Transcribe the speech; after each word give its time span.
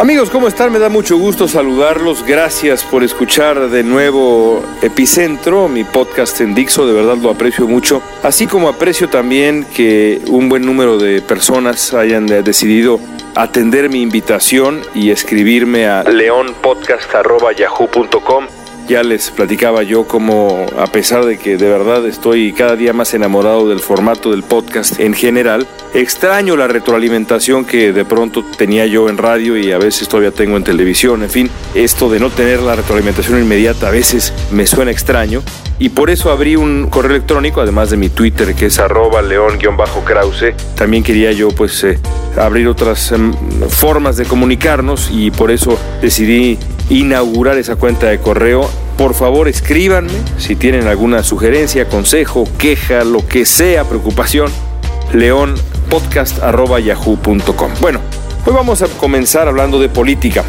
Amigos, 0.00 0.30
¿cómo 0.30 0.48
están? 0.48 0.72
Me 0.72 0.78
da 0.78 0.88
mucho 0.88 1.18
gusto 1.18 1.46
saludarlos. 1.46 2.24
Gracias 2.24 2.82
por 2.84 3.04
escuchar 3.04 3.68
de 3.68 3.82
nuevo 3.82 4.64
Epicentro, 4.80 5.68
mi 5.68 5.84
podcast 5.84 6.40
en 6.40 6.54
Dixo. 6.54 6.86
De 6.86 6.94
verdad 6.94 7.18
lo 7.18 7.28
aprecio 7.28 7.68
mucho. 7.68 8.00
Así 8.22 8.46
como 8.46 8.70
aprecio 8.70 9.10
también 9.10 9.66
que 9.76 10.18
un 10.28 10.48
buen 10.48 10.64
número 10.64 10.96
de 10.96 11.20
personas 11.20 11.92
hayan 11.92 12.24
decidido 12.24 12.98
atender 13.34 13.90
mi 13.90 14.00
invitación 14.00 14.80
y 14.94 15.10
escribirme 15.10 15.86
a 15.86 16.02
leonpodcast.yahoo.com 16.04 18.59
ya 18.90 19.04
les 19.04 19.30
platicaba 19.30 19.84
yo 19.84 20.08
como 20.08 20.66
a 20.76 20.88
pesar 20.88 21.24
de 21.24 21.38
que 21.38 21.56
de 21.56 21.70
verdad 21.70 22.04
estoy 22.06 22.52
cada 22.52 22.74
día 22.74 22.92
más 22.92 23.14
enamorado 23.14 23.68
del 23.68 23.78
formato 23.78 24.32
del 24.32 24.42
podcast 24.42 24.98
en 24.98 25.14
general, 25.14 25.64
extraño 25.94 26.56
la 26.56 26.66
retroalimentación 26.66 27.64
que 27.64 27.92
de 27.92 28.04
pronto 28.04 28.44
tenía 28.58 28.86
yo 28.86 29.08
en 29.08 29.16
radio 29.16 29.56
y 29.56 29.70
a 29.70 29.78
veces 29.78 30.08
todavía 30.08 30.32
tengo 30.32 30.56
en 30.56 30.64
televisión. 30.64 31.22
En 31.22 31.30
fin, 31.30 31.48
esto 31.76 32.10
de 32.10 32.18
no 32.18 32.30
tener 32.30 32.60
la 32.62 32.74
retroalimentación 32.74 33.40
inmediata 33.40 33.86
a 33.86 33.92
veces 33.92 34.34
me 34.50 34.66
suena 34.66 34.90
extraño. 34.90 35.44
Y 35.78 35.90
por 35.90 36.10
eso 36.10 36.30
abrí 36.30 36.56
un 36.56 36.88
correo 36.90 37.12
electrónico, 37.12 37.62
además 37.62 37.88
de 37.90 37.96
mi 37.96 38.10
Twitter 38.10 38.54
que 38.54 38.66
es 38.66 38.78
arroba 38.78 39.22
león-krause. 39.22 40.52
También 40.74 41.02
quería 41.02 41.32
yo 41.32 41.48
pues 41.48 41.84
eh, 41.84 41.98
abrir 42.36 42.68
otras 42.68 43.12
em, 43.12 43.32
formas 43.68 44.16
de 44.16 44.26
comunicarnos 44.26 45.10
y 45.10 45.30
por 45.30 45.50
eso 45.50 45.78
decidí 46.02 46.58
inaugurar 46.90 47.56
esa 47.56 47.76
cuenta 47.76 48.08
de 48.08 48.18
correo. 48.18 48.68
Por 48.98 49.14
favor, 49.14 49.48
escríbanme 49.48 50.12
si 50.36 50.56
tienen 50.56 50.86
alguna 50.86 51.22
sugerencia, 51.22 51.88
consejo, 51.88 52.46
queja, 52.58 53.04
lo 53.04 53.26
que 53.26 53.46
sea, 53.46 53.84
preocupación. 53.84 54.52
leonpodcast.yahoo.com. 55.14 57.70
Bueno, 57.80 58.00
hoy 58.44 58.52
vamos 58.52 58.82
a 58.82 58.88
comenzar 58.88 59.48
hablando 59.48 59.80
de 59.80 59.88
política. 59.88 60.44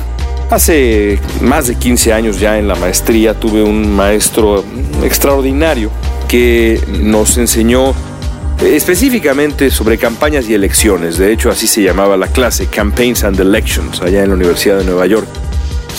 Hace 0.50 1.18
más 1.40 1.68
de 1.68 1.76
15 1.76 2.12
años 2.12 2.42
ya 2.42 2.60
en 2.60 2.68
la 2.68 2.76
maestría 2.76 3.34
tuve 3.34 3.64
un 3.64 3.96
maestro 3.96 4.66
extraordinario 5.02 5.90
que 6.28 6.82
nos 7.00 7.38
enseñó 7.38 7.96
específicamente 8.62 9.72
sobre 9.72 9.98
campañas 9.98 10.50
y 10.50 10.54
elecciones. 10.54 11.18
De 11.18 11.32
hecho, 11.32 11.50
así 11.50 11.68
se 11.68 11.82
llamaba 11.82 12.18
la 12.18 12.28
clase, 12.28 12.68
Campaigns 12.68 13.24
and 13.24 13.40
Elections, 13.40 14.02
allá 14.02 14.24
en 14.24 14.30
la 14.30 14.36
Universidad 14.36 14.78
de 14.78 14.84
Nueva 14.84 15.08
York. 15.08 15.30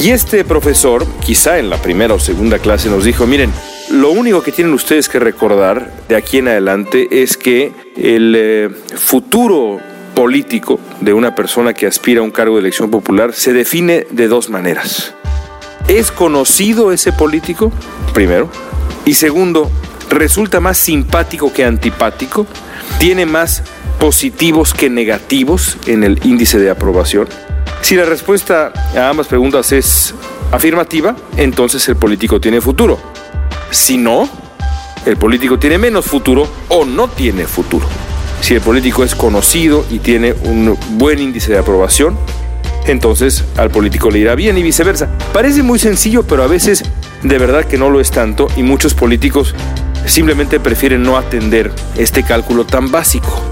Y 0.01 0.11
este 0.11 0.45
profesor, 0.45 1.07
quizá 1.25 1.59
en 1.59 1.71
la 1.71 1.77
primera 1.77 2.15
o 2.15 2.19
segunda 2.19 2.59
clase, 2.59 2.89
nos 2.89 3.05
dijo, 3.05 3.27
miren, 3.27 3.53
lo 3.91 4.11
único 4.11 4.43
que 4.43 4.53
tienen 4.53 4.73
ustedes 4.75 5.09
que 5.09 5.19
recordar 5.19 5.93
de 6.09 6.17
aquí 6.17 6.39
en 6.39 6.49
adelante 6.49 7.23
es 7.23 7.37
que 7.37 7.73
el 7.97 8.35
eh, 8.37 8.71
futuro 8.97 9.81
político 10.15 10.81
de 11.01 11.13
una 11.13 11.35
persona 11.35 11.75
que 11.75 11.87
aspira 11.87 12.21
a 12.21 12.25
un 12.25 12.31
cargo 12.31 12.57
de 12.57 12.61
elección 12.61 12.91
popular 12.91 13.33
se 13.33 13.53
define 13.53 14.07
de 14.11 14.29
dos 14.29 14.51
maneras. 14.51 15.15
¿Es 15.89 16.11
conocido 16.11 16.93
ese 16.93 17.13
político? 17.13 17.73
Primero. 18.15 18.49
Y 19.05 19.15
segundo, 19.15 19.71
¿resulta 20.11 20.61
más 20.61 20.79
simpático 20.79 21.53
que 21.53 21.65
antipático? 21.65 22.47
¿Tiene 22.99 23.27
más 23.27 23.63
positivos 23.99 24.75
que 24.75 24.91
negativos 24.91 25.77
en 25.87 26.05
el 26.05 26.25
índice 26.25 26.59
de 26.59 26.71
aprobación? 26.71 27.29
Si 27.83 27.97
la 27.97 28.05
respuesta 28.05 28.73
a 28.97 29.09
ambas 29.09 29.27
preguntas 29.27 29.73
es 29.73 30.15
afirmativa, 30.53 31.17
entonces 31.37 31.87
el 31.89 31.97
político 31.97 32.41
tiene 32.41 32.61
futuro. 32.61 32.99
Si 33.71 33.99
no, 33.99 34.29
el 35.05 35.17
político 35.17 35.59
tiene 35.59 35.79
menos 35.79 36.07
futuro 36.07 36.49
o 36.69 36.85
no 36.85 37.09
tiene 37.09 37.45
futuro. 37.45 37.87
Si 38.41 38.55
el 38.55 38.61
político 38.61 39.03
es 39.03 39.17
conocido 39.17 39.85
y 39.91 39.99
tiene 39.99 40.33
un 40.45 40.79
buen 40.91 41.19
índice 41.19 41.53
de 41.53 41.59
aprobación, 41.59 42.17
entonces 42.87 43.45
al 43.57 43.71
político 43.71 44.11
le 44.11 44.21
irá 44.21 44.37
bien 44.37 44.57
y 44.57 44.63
viceversa. 44.63 45.09
Parece 45.33 45.65
muy 45.65 45.81
sencillo, 45.81 46.23
pero 46.23 46.45
a 46.45 46.47
veces 46.47 46.85
de 47.23 47.39
verdad 47.39 47.65
que 47.65 47.79
no 47.79 47.91
lo 47.91 48.01
es 48.01 48.13
tanto 48.13 48.47
y 48.57 48.63
muchos 48.63 48.95
políticos 48.95 49.57
simplemente 50.07 50.61
prefieren 50.61 51.03
no 51.03 51.17
atender 51.17 51.73
este 51.97 52.23
cálculo 52.23 52.65
tan 52.65 52.93
básico 52.93 53.43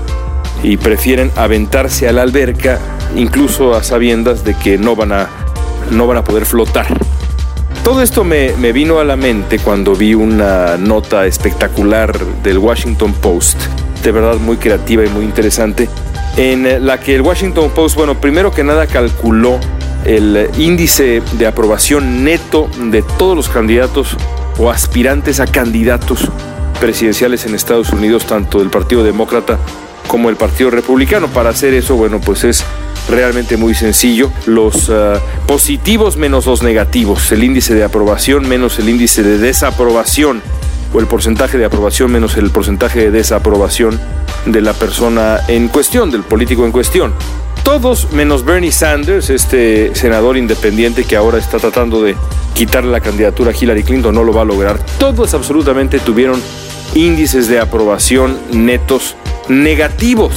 y 0.63 0.77
prefieren 0.77 1.33
aventarse 1.37 2.09
a 2.09 2.13
la 2.13 2.23
alberca 2.23 2.79
incluso 3.17 3.75
a 3.75 3.83
sabiendas 3.83 4.45
de 4.45 4.55
que 4.55 4.79
no 4.79 4.97
van 4.97 5.13
a, 5.13 5.29
no 5.91 6.07
van 6.07 6.19
a 6.19 6.25
poder 6.25 6.47
flotar. 6.47 6.87
Todo 7.85 8.03
esto 8.03 8.25
me, 8.25 8.53
me, 8.59 8.73
vino 8.73 8.99
a 9.01 9.05
la 9.05 9.17
mente 9.17 9.59
cuando 9.59 9.95
vi 9.95 10.15
una 10.15 10.77
nota 10.77 11.27
espectacular 11.27 12.19
del 12.43 12.59
Washington 12.59 13.13
Post, 13.15 13.59
de 14.03 14.13
verdad 14.13 14.37
muy 14.37 14.59
creativa 14.59 15.05
y 15.05 15.09
muy 15.09 15.25
interesante, 15.25 15.89
en 16.37 16.87
la 16.87 17.01
que 17.01 17.15
el 17.15 17.23
Washington 17.23 17.71
Post, 17.71 17.97
bueno, 17.97 18.21
primero 18.21 18.53
que 18.53 18.63
nada 18.63 18.87
calculó 18.87 19.59
el 20.05 20.49
índice 20.59 21.23
de 21.33 21.47
aprobación 21.47 22.25
neto 22.25 22.69
de 22.91 23.03
todos 23.03 23.37
los 23.37 23.49
candidatos 23.49 24.17
o 24.59 24.71
aspirantes 24.71 25.41
a 25.41 25.47
candidatos 25.47 26.29
presidenciales 26.81 27.45
en 27.47 27.55
Estados 27.55 27.91
Unidos, 27.93 28.27
tanto 28.27 28.59
del 28.59 28.71
Partido 28.71 29.05
Demócrata 29.05 29.59
como 30.07 30.31
el 30.31 30.37
Partido 30.37 30.71
Republicano. 30.71 31.29
Para 31.29 31.51
hacer 31.51 31.75
eso, 31.75 31.95
bueno, 31.97 32.21
pues 32.21 32.45
es 32.45 32.65
realmente 33.11 33.57
muy 33.57 33.75
sencillo. 33.75 34.31
Los 34.47 34.89
uh, 34.89 35.19
positivos 35.47 36.17
menos 36.17 36.47
los 36.47 36.63
negativos, 36.63 37.31
el 37.33 37.45
índice 37.45 37.75
de 37.75 37.85
aprobación 37.85 38.49
menos 38.49 38.79
el 38.79 38.89
índice 38.89 39.23
de 39.23 39.39
desaprobación, 39.39 40.43
o 40.93 41.01
el 41.01 41.07
porcentaje 41.07 41.59
de 41.59 41.65
aprobación 41.65 42.11
menos 42.11 42.37
el 42.37 42.51
porcentaje 42.51 43.01
de 43.01 43.11
desaprobación 43.11 44.01
de 44.47 44.61
la 44.61 44.73
persona 44.73 45.41
en 45.49 45.69
cuestión, 45.69 46.11
del 46.11 46.23
político 46.23 46.65
en 46.65 46.73
cuestión. 46.73 47.13
Todos 47.63 48.13
menos 48.13 48.45
Bernie 48.45 48.73
Sanders, 48.73 49.31
este 49.31 49.95
senador 49.95 50.37
independiente 50.37 51.05
que 51.05 51.15
ahora 51.15 51.39
está 51.39 51.59
tratando 51.59 52.03
de 52.03 52.17
quitarle 52.55 52.91
la 52.91 53.01
candidatura 53.01 53.53
a 53.53 53.55
Hillary 53.55 53.85
Clinton, 53.85 54.15
no 54.15 54.25
lo 54.25 54.33
va 54.33 54.43
a 54.43 54.45
lograr. 54.45 54.85
Todos 54.99 55.35
absolutamente 55.35 56.01
tuvieron 56.01 56.41
índices 56.95 57.49
de 57.49 57.61
aprobación 57.61 58.39
netos 58.51 59.15
negativos, 59.49 60.33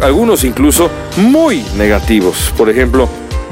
algunos 0.00 0.44
incluso 0.44 0.90
muy 1.16 1.64
negativos. 1.76 2.52
Por 2.56 2.70
ejemplo, 2.70 3.08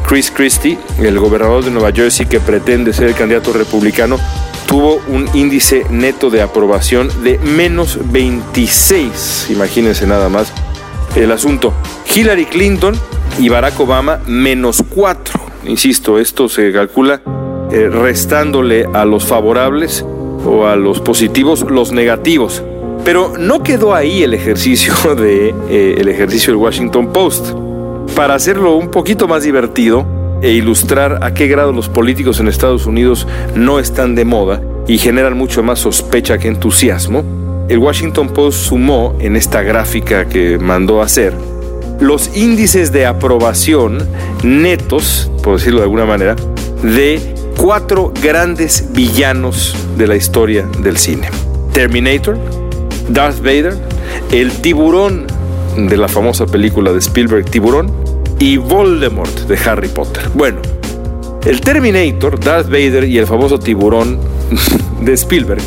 Chris 0.07 0.31
Christie, 0.31 0.79
el 0.99 1.19
gobernador 1.19 1.65
de 1.65 1.71
Nueva 1.71 1.93
Jersey 1.93 2.27
que 2.27 2.41
pretende 2.41 2.93
ser 2.93 3.09
el 3.09 3.15
candidato 3.15 3.53
republicano, 3.53 4.19
tuvo 4.67 5.01
un 5.09 5.29
índice 5.35 5.85
neto 5.91 6.31
de 6.31 6.43
aprobación 6.43 7.11
de 7.23 7.39
menos 7.39 7.99
26. 8.11 9.49
Imagínense 9.51 10.07
nada 10.07 10.29
más 10.29 10.53
el 11.15 11.31
asunto. 11.31 11.73
Hillary 12.15 12.47
Clinton 12.47 12.95
y 13.39 13.49
Barack 13.49 13.79
Obama 13.81 14.21
menos 14.27 14.83
4. 14.89 15.41
Insisto, 15.67 16.19
esto 16.19 16.49
se 16.49 16.73
calcula 16.73 17.23
eh, 17.71 17.89
restándole 17.89 18.87
a 18.93 19.05
los 19.05 19.25
favorables 19.25 20.05
o 20.45 20.67
a 20.67 20.77
los 20.77 21.01
positivos 21.01 21.63
los 21.63 21.93
negativos. 21.93 22.63
Pero 23.05 23.35
no 23.39 23.63
quedó 23.63 23.95
ahí 23.95 24.23
el 24.23 24.35
ejercicio 24.35 25.15
de 25.15 25.55
eh, 25.69 25.97
el 25.99 26.09
ejercicio 26.09 26.53
del 26.53 26.63
Washington 26.63 27.13
Post. 27.13 27.53
Para 28.15 28.35
hacerlo 28.35 28.77
un 28.77 28.91
poquito 28.91 29.27
más 29.27 29.43
divertido 29.43 30.07
e 30.43 30.51
ilustrar 30.51 31.21
a 31.23 31.33
qué 31.35 31.47
grado 31.47 31.73
los 31.73 31.89
políticos 31.89 32.41
en 32.41 32.49
Estados 32.49 32.87
Unidos 32.87 33.27
no 33.55 33.79
están 33.79 34.15
de 34.15 34.25
moda 34.25 34.61
y 34.87 34.99
generan 34.99 35.37
mucho 35.37 35.63
más 35.63 35.79
sospecha 35.79 36.39
que 36.39 36.49
entusiasmo, 36.49 37.25
el 37.69 37.79
Washington 37.79 38.29
Post 38.29 38.59
sumó 38.67 39.17
en 39.21 39.37
esta 39.37 39.63
gráfica 39.63 40.29
que 40.29 40.59
mandó 40.59 41.01
hacer 41.01 41.33
los 42.01 42.37
índices 42.37 42.91
de 42.91 43.07
aprobación 43.07 44.07
netos, 44.43 45.31
por 45.43 45.59
decirlo 45.59 45.79
de 45.79 45.85
alguna 45.85 46.05
manera, 46.05 46.35
de 46.83 47.21
cuatro 47.57 48.13
grandes 48.21 48.93
villanos 48.93 49.77
de 49.97 50.09
la 50.09 50.17
historia 50.17 50.69
del 50.81 50.97
cine. 50.97 51.29
Terminator, 51.73 52.37
Darth 53.09 53.39
Vader, 53.39 53.75
el 54.31 54.53
tiburón 54.53 55.27
de 55.77 55.97
la 55.97 56.09
famosa 56.09 56.47
película 56.47 56.93
de 56.93 56.99
Spielberg 56.99 57.45
Tiburón 57.51 57.91
y 58.39 58.57
Voldemort 58.57 59.47
de 59.47 59.59
Harry 59.69 59.89
Potter. 59.89 60.29
Bueno, 60.35 60.61
el 61.45 61.61
Terminator, 61.61 62.39
Darth 62.39 62.67
Vader 62.67 63.05
y 63.05 63.19
el 63.19 63.27
famoso 63.27 63.59
tiburón 63.59 64.19
de 65.01 65.13
Spielberg 65.15 65.63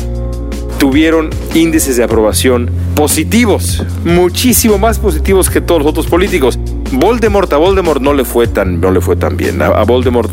tuvieron 0.78 1.30
índices 1.54 1.96
de 1.96 2.04
aprobación 2.04 2.70
positivos, 2.94 3.82
muchísimo 4.04 4.78
más 4.78 4.98
positivos 4.98 5.50
que 5.50 5.60
todos 5.60 5.82
los 5.82 5.90
otros 5.90 6.06
políticos. 6.06 6.58
Voldemort 6.92 7.52
a 7.52 7.56
Voldemort 7.56 8.00
no 8.00 8.14
le 8.14 8.24
fue 8.24 8.46
tan, 8.46 8.80
no 8.80 8.90
le 8.90 9.00
fue 9.00 9.16
tan 9.16 9.36
bien. 9.36 9.60
A, 9.62 9.66
a 9.66 9.84
Voldemort 9.84 10.30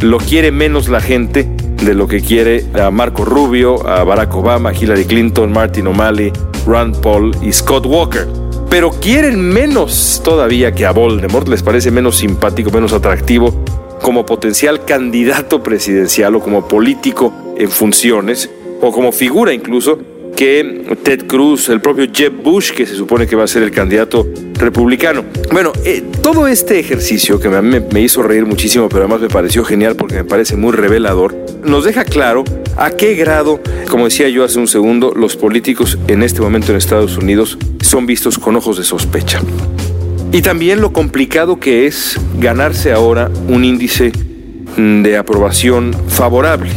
lo 0.00 0.18
quiere 0.18 0.50
menos 0.50 0.88
la 0.88 1.00
gente 1.00 1.48
de 1.84 1.94
lo 1.94 2.08
que 2.08 2.20
quiere 2.20 2.64
a 2.74 2.90
Marco 2.90 3.24
Rubio, 3.24 3.86
a 3.86 4.04
Barack 4.04 4.34
Obama, 4.34 4.72
Hillary 4.72 5.04
Clinton, 5.04 5.52
Martin 5.52 5.86
O'Malley, 5.86 6.32
Rand 6.66 7.00
Paul 7.00 7.32
y 7.42 7.52
Scott 7.52 7.86
Walker. 7.86 8.26
pero 8.70 8.90
quieren 8.90 9.40
menos 9.40 10.20
todavía 10.24 10.72
que 10.72 10.84
a 10.84 10.90
Voldemort, 10.90 11.46
les 11.46 11.62
parece 11.62 11.92
menos 11.92 12.16
simpático, 12.16 12.72
menos 12.72 12.92
atractivo 12.92 13.54
como 14.02 14.26
potencial 14.26 14.84
candidato 14.84 15.62
presidencial 15.62 16.34
o 16.34 16.40
como 16.40 16.66
político 16.66 17.32
en 17.56 17.70
funciones 17.70 18.50
o 18.80 18.90
como 18.90 19.12
figura 19.12 19.52
incluso 19.52 19.98
que 20.34 20.96
Ted 21.02 21.26
Cruz, 21.26 21.68
el 21.68 21.80
propio 21.80 22.06
Jeb 22.12 22.42
Bush, 22.42 22.72
que 22.72 22.86
se 22.86 22.94
supone 22.94 23.26
que 23.26 23.36
va 23.36 23.44
a 23.44 23.48
ser 23.48 23.62
el 23.62 23.70
candidato 23.70 24.26
republicano. 24.54 25.24
Bueno, 25.52 25.72
eh, 25.84 26.02
todo 26.22 26.46
este 26.46 26.78
ejercicio 26.78 27.40
que 27.40 27.48
me, 27.48 27.80
me, 27.80 28.00
hizo 28.00 28.22
reír 28.22 28.46
muchísimo, 28.46 28.88
pero 28.88 29.02
además 29.02 29.20
me 29.20 29.28
pareció 29.28 29.64
genial 29.64 29.96
porque 29.96 30.16
me 30.16 30.24
parece 30.24 30.56
muy 30.56 30.72
revelador, 30.72 31.34
nos 31.64 31.84
deja 31.84 32.04
claro 32.04 32.44
a 32.76 32.90
qué 32.90 33.14
grado, 33.14 33.60
como 33.88 34.04
decía 34.04 34.28
yo 34.28 34.44
hace 34.44 34.58
un 34.58 34.68
segundo, 34.68 35.12
los 35.14 35.36
políticos 35.36 35.98
en 36.08 36.22
este 36.22 36.40
momento 36.40 36.72
en 36.72 36.78
Estados 36.78 37.16
Unidos 37.16 37.58
son 37.80 38.06
vistos 38.06 38.38
con 38.38 38.56
ojos 38.56 38.78
de 38.78 38.84
sospecha. 38.84 39.40
Y 40.32 40.42
también 40.42 40.80
lo 40.80 40.92
complicado 40.92 41.60
que 41.60 41.86
es 41.86 42.18
ganarse 42.40 42.92
ahora 42.92 43.30
un 43.48 43.64
índice 43.64 44.10
de 44.76 45.16
aprobación 45.16 45.94
favorable. 46.08 46.70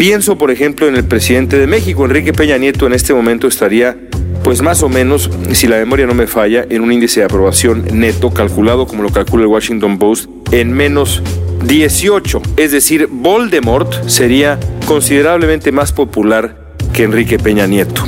Pienso, 0.00 0.38
por 0.38 0.50
ejemplo, 0.50 0.88
en 0.88 0.96
el 0.96 1.04
presidente 1.04 1.58
de 1.58 1.66
México, 1.66 2.06
Enrique 2.06 2.32
Peña 2.32 2.56
Nieto, 2.56 2.86
en 2.86 2.94
este 2.94 3.12
momento 3.12 3.46
estaría, 3.46 3.98
pues 4.42 4.62
más 4.62 4.82
o 4.82 4.88
menos, 4.88 5.28
si 5.52 5.66
la 5.66 5.76
memoria 5.76 6.06
no 6.06 6.14
me 6.14 6.26
falla, 6.26 6.64
en 6.70 6.80
un 6.80 6.90
índice 6.90 7.20
de 7.20 7.26
aprobación 7.26 7.84
neto 7.92 8.32
calculado, 8.32 8.86
como 8.86 9.02
lo 9.02 9.10
calcula 9.10 9.42
el 9.42 9.48
Washington 9.48 9.98
Post, 9.98 10.30
en 10.52 10.72
menos 10.72 11.22
18. 11.66 12.40
Es 12.56 12.72
decir, 12.72 13.08
Voldemort 13.12 13.92
sería 14.08 14.58
considerablemente 14.86 15.70
más 15.70 15.92
popular 15.92 16.72
que 16.94 17.02
Enrique 17.02 17.38
Peña 17.38 17.66
Nieto. 17.66 18.02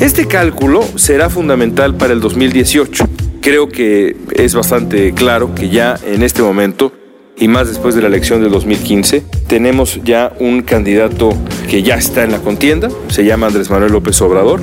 Este 0.00 0.26
cálculo 0.26 0.84
será 0.96 1.30
fundamental 1.30 1.94
para 1.94 2.12
el 2.12 2.20
2018. 2.20 3.08
Creo 3.40 3.70
que 3.70 4.14
es 4.34 4.54
bastante 4.54 5.14
claro 5.14 5.54
que 5.54 5.70
ya 5.70 5.98
en 6.04 6.22
este 6.22 6.42
momento 6.42 6.92
y 7.36 7.48
más 7.48 7.68
después 7.68 7.94
de 7.94 8.02
la 8.02 8.08
elección 8.08 8.42
del 8.42 8.50
2015, 8.52 9.22
tenemos 9.46 10.00
ya 10.04 10.32
un 10.38 10.62
candidato 10.62 11.30
que 11.68 11.82
ya 11.82 11.96
está 11.96 12.24
en 12.24 12.32
la 12.32 12.38
contienda, 12.38 12.88
se 13.08 13.24
llama 13.24 13.48
Andrés 13.48 13.70
Manuel 13.70 13.92
López 13.92 14.20
Obrador, 14.22 14.60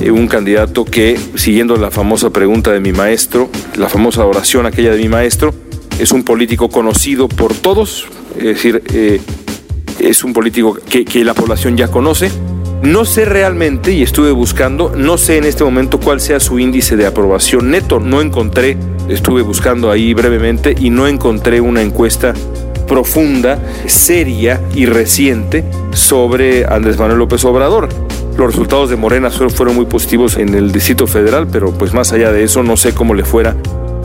eh, 0.00 0.10
un 0.10 0.26
candidato 0.26 0.84
que, 0.84 1.18
siguiendo 1.34 1.76
la 1.76 1.90
famosa 1.90 2.30
pregunta 2.30 2.72
de 2.72 2.80
mi 2.80 2.92
maestro, 2.92 3.48
la 3.76 3.88
famosa 3.88 4.24
oración 4.24 4.66
aquella 4.66 4.92
de 4.92 4.98
mi 4.98 5.08
maestro, 5.08 5.54
es 5.98 6.12
un 6.12 6.24
político 6.24 6.68
conocido 6.68 7.28
por 7.28 7.54
todos, 7.54 8.06
es 8.36 8.44
decir, 8.44 8.82
eh, 8.92 9.20
es 9.98 10.24
un 10.24 10.32
político 10.32 10.74
que, 10.74 11.04
que 11.04 11.24
la 11.24 11.34
población 11.34 11.76
ya 11.76 11.88
conoce, 11.88 12.30
no 12.84 13.06
sé 13.06 13.24
realmente, 13.24 13.92
y 13.92 14.02
estuve 14.02 14.30
buscando, 14.30 14.92
no 14.94 15.16
sé 15.16 15.38
en 15.38 15.44
este 15.44 15.64
momento 15.64 15.98
cuál 15.98 16.20
sea 16.20 16.38
su 16.38 16.58
índice 16.58 16.96
de 16.96 17.06
aprobación 17.06 17.70
neto. 17.70 17.98
No 17.98 18.20
encontré, 18.20 18.76
estuve 19.08 19.40
buscando 19.40 19.90
ahí 19.90 20.12
brevemente 20.12 20.74
y 20.78 20.90
no 20.90 21.06
encontré 21.08 21.62
una 21.62 21.80
encuesta 21.80 22.34
profunda, 22.86 23.58
seria 23.86 24.60
y 24.74 24.84
reciente 24.84 25.64
sobre 25.94 26.66
Andrés 26.66 26.98
Manuel 26.98 27.20
López 27.20 27.42
Obrador. 27.46 27.88
Los 28.36 28.48
resultados 28.48 28.90
de 28.90 28.96
Morena 28.96 29.30
fueron 29.30 29.76
muy 29.76 29.86
positivos 29.86 30.36
en 30.36 30.54
el 30.54 30.70
Distrito 30.70 31.06
Federal, 31.06 31.46
pero 31.50 31.72
pues 31.72 31.94
más 31.94 32.12
allá 32.12 32.32
de 32.32 32.44
eso 32.44 32.62
no 32.62 32.76
sé 32.76 32.92
cómo 32.92 33.14
le 33.14 33.24
fuera 33.24 33.56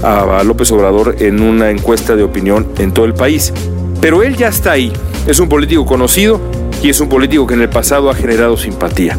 a 0.04 0.42
López 0.46 0.72
Obrador 0.72 1.18
en 1.20 1.42
una 1.42 1.70
encuesta 1.70 2.16
de 2.16 2.24
opinión 2.24 2.66
en 2.78 2.94
todo 2.94 3.04
el 3.04 3.14
país. 3.14 3.52
Pero 4.00 4.24
él 4.24 4.38
ya 4.38 4.48
está 4.48 4.72
ahí, 4.72 4.94
es 5.28 5.42
un 5.42 5.50
político 5.50 5.86
conocido, 5.86 6.40
y 6.82 6.90
es 6.90 7.00
un 7.00 7.10
político 7.10 7.48
que 7.48 7.54
en 7.56 7.62
el 7.62 7.70
pasado 7.70 8.10
ha 8.10 8.16
generado 8.16 8.58
simpatía. 8.58 9.18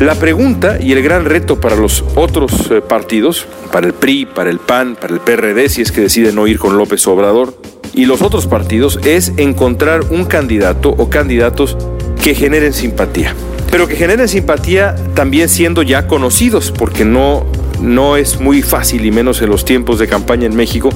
La 0.00 0.14
pregunta 0.14 0.78
y 0.80 0.92
el 0.92 1.02
gran 1.02 1.26
reto 1.26 1.60
para 1.60 1.76
los 1.76 2.02
otros 2.14 2.70
eh, 2.70 2.80
partidos, 2.80 3.46
para 3.70 3.86
el 3.86 3.92
PRI, 3.92 4.24
para 4.24 4.48
el 4.48 4.58
PAN, 4.58 4.96
para 4.98 5.12
el 5.12 5.20
PRD, 5.20 5.68
si 5.68 5.82
es 5.82 5.92
que 5.92 6.00
deciden 6.00 6.36
no 6.36 6.46
ir 6.46 6.58
con 6.58 6.78
López 6.78 7.06
Obrador, 7.06 7.54
y 7.92 8.06
los 8.06 8.22
otros 8.22 8.46
partidos, 8.46 8.98
es 9.04 9.32
encontrar 9.36 10.00
un 10.10 10.24
candidato 10.24 10.88
o 10.96 11.10
candidatos 11.10 11.76
que 12.22 12.34
generen 12.34 12.72
simpatía. 12.72 13.34
Pero 13.70 13.86
que 13.86 13.96
generen 13.96 14.28
simpatía 14.28 14.96
también 15.14 15.50
siendo 15.50 15.82
ya 15.82 16.06
conocidos, 16.06 16.72
porque 16.72 17.04
no, 17.04 17.44
no 17.82 18.16
es 18.16 18.40
muy 18.40 18.62
fácil, 18.62 19.04
y 19.04 19.10
menos 19.10 19.42
en 19.42 19.50
los 19.50 19.66
tiempos 19.66 19.98
de 19.98 20.08
campaña 20.08 20.46
en 20.46 20.56
México, 20.56 20.88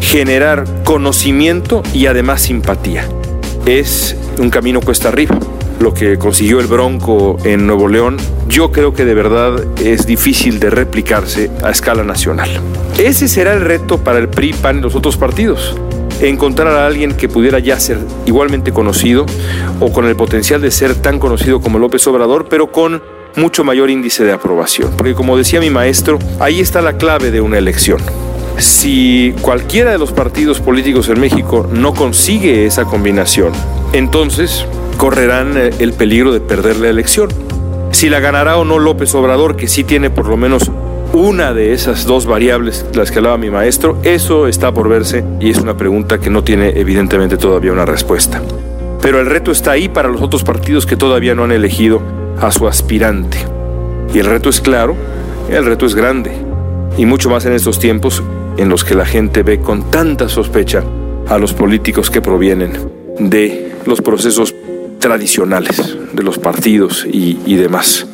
generar 0.00 0.64
conocimiento 0.84 1.82
y 1.92 2.06
además 2.06 2.40
simpatía. 2.40 3.06
Es 3.66 4.16
un 4.38 4.48
camino 4.48 4.80
cuesta 4.80 5.08
arriba. 5.08 5.36
Lo 5.80 5.92
que 5.92 6.18
consiguió 6.18 6.60
el 6.60 6.68
Bronco 6.68 7.36
en 7.42 7.66
Nuevo 7.66 7.88
León, 7.88 8.16
yo 8.48 8.70
creo 8.70 8.94
que 8.94 9.04
de 9.04 9.12
verdad 9.12 9.60
es 9.82 10.06
difícil 10.06 10.60
de 10.60 10.70
replicarse 10.70 11.50
a 11.64 11.70
escala 11.70 12.04
nacional. 12.04 12.48
Ese 12.96 13.26
será 13.26 13.54
el 13.54 13.62
reto 13.62 13.98
para 13.98 14.20
el 14.20 14.28
PRI, 14.28 14.52
PAN 14.52 14.78
y 14.78 14.80
los 14.82 14.94
otros 14.94 15.16
partidos. 15.16 15.76
Encontrar 16.20 16.68
a 16.68 16.86
alguien 16.86 17.14
que 17.14 17.28
pudiera 17.28 17.58
ya 17.58 17.80
ser 17.80 17.98
igualmente 18.24 18.72
conocido 18.72 19.26
o 19.80 19.92
con 19.92 20.06
el 20.06 20.14
potencial 20.14 20.62
de 20.62 20.70
ser 20.70 20.94
tan 20.94 21.18
conocido 21.18 21.60
como 21.60 21.80
López 21.80 22.06
Obrador, 22.06 22.46
pero 22.48 22.70
con 22.70 23.02
mucho 23.34 23.64
mayor 23.64 23.90
índice 23.90 24.22
de 24.22 24.32
aprobación. 24.32 24.92
Porque 24.96 25.14
como 25.14 25.36
decía 25.36 25.58
mi 25.58 25.70
maestro, 25.70 26.20
ahí 26.38 26.60
está 26.60 26.82
la 26.82 26.98
clave 26.98 27.32
de 27.32 27.40
una 27.40 27.58
elección. 27.58 27.98
Si 28.58 29.34
cualquiera 29.42 29.90
de 29.90 29.98
los 29.98 30.12
partidos 30.12 30.60
políticos 30.60 31.08
en 31.10 31.20
México 31.20 31.68
no 31.70 31.92
consigue 31.92 32.64
esa 32.64 32.84
combinación, 32.86 33.52
entonces 33.92 34.64
correrán 34.96 35.56
eh, 35.56 35.70
el 35.78 35.92
peligro 35.92 36.32
de 36.32 36.40
perder 36.40 36.76
la 36.76 36.88
elección. 36.88 37.28
Si 37.90 38.08
la 38.08 38.20
ganará 38.20 38.56
o 38.56 38.64
no 38.64 38.78
López 38.78 39.14
Obrador, 39.14 39.56
que 39.56 39.68
sí 39.68 39.84
tiene 39.84 40.08
por 40.08 40.26
lo 40.26 40.36
menos 40.38 40.70
una 41.12 41.52
de 41.52 41.72
esas 41.72 42.06
dos 42.06 42.26
variables, 42.26 42.86
las 42.94 43.10
que 43.10 43.18
hablaba 43.18 43.38
mi 43.38 43.50
maestro, 43.50 43.98
eso 44.02 44.46
está 44.46 44.72
por 44.72 44.88
verse 44.88 45.24
y 45.38 45.50
es 45.50 45.58
una 45.58 45.76
pregunta 45.76 46.18
que 46.18 46.30
no 46.30 46.42
tiene 46.42 46.78
evidentemente 46.80 47.36
todavía 47.36 47.72
una 47.72 47.84
respuesta. 47.84 48.42
Pero 49.02 49.20
el 49.20 49.26
reto 49.26 49.50
está 49.50 49.72
ahí 49.72 49.88
para 49.88 50.08
los 50.08 50.22
otros 50.22 50.44
partidos 50.44 50.86
que 50.86 50.96
todavía 50.96 51.34
no 51.34 51.44
han 51.44 51.52
elegido 51.52 52.02
a 52.40 52.50
su 52.50 52.66
aspirante. 52.66 53.38
Y 54.14 54.18
el 54.18 54.26
reto 54.26 54.48
es 54.48 54.60
claro, 54.60 54.96
el 55.50 55.64
reto 55.64 55.86
es 55.86 55.94
grande. 55.94 56.32
Y 56.96 57.04
mucho 57.04 57.28
más 57.28 57.44
en 57.44 57.52
estos 57.52 57.78
tiempos 57.78 58.22
en 58.56 58.68
los 58.68 58.84
que 58.84 58.94
la 58.94 59.06
gente 59.06 59.42
ve 59.42 59.60
con 59.60 59.90
tanta 59.90 60.28
sospecha 60.28 60.82
a 61.28 61.38
los 61.38 61.52
políticos 61.52 62.10
que 62.10 62.20
provienen 62.20 62.72
de 63.18 63.72
los 63.86 64.00
procesos 64.00 64.54
tradicionales 64.98 65.96
de 66.12 66.22
los 66.22 66.38
partidos 66.38 67.06
y, 67.10 67.54
demás. 67.56 68.06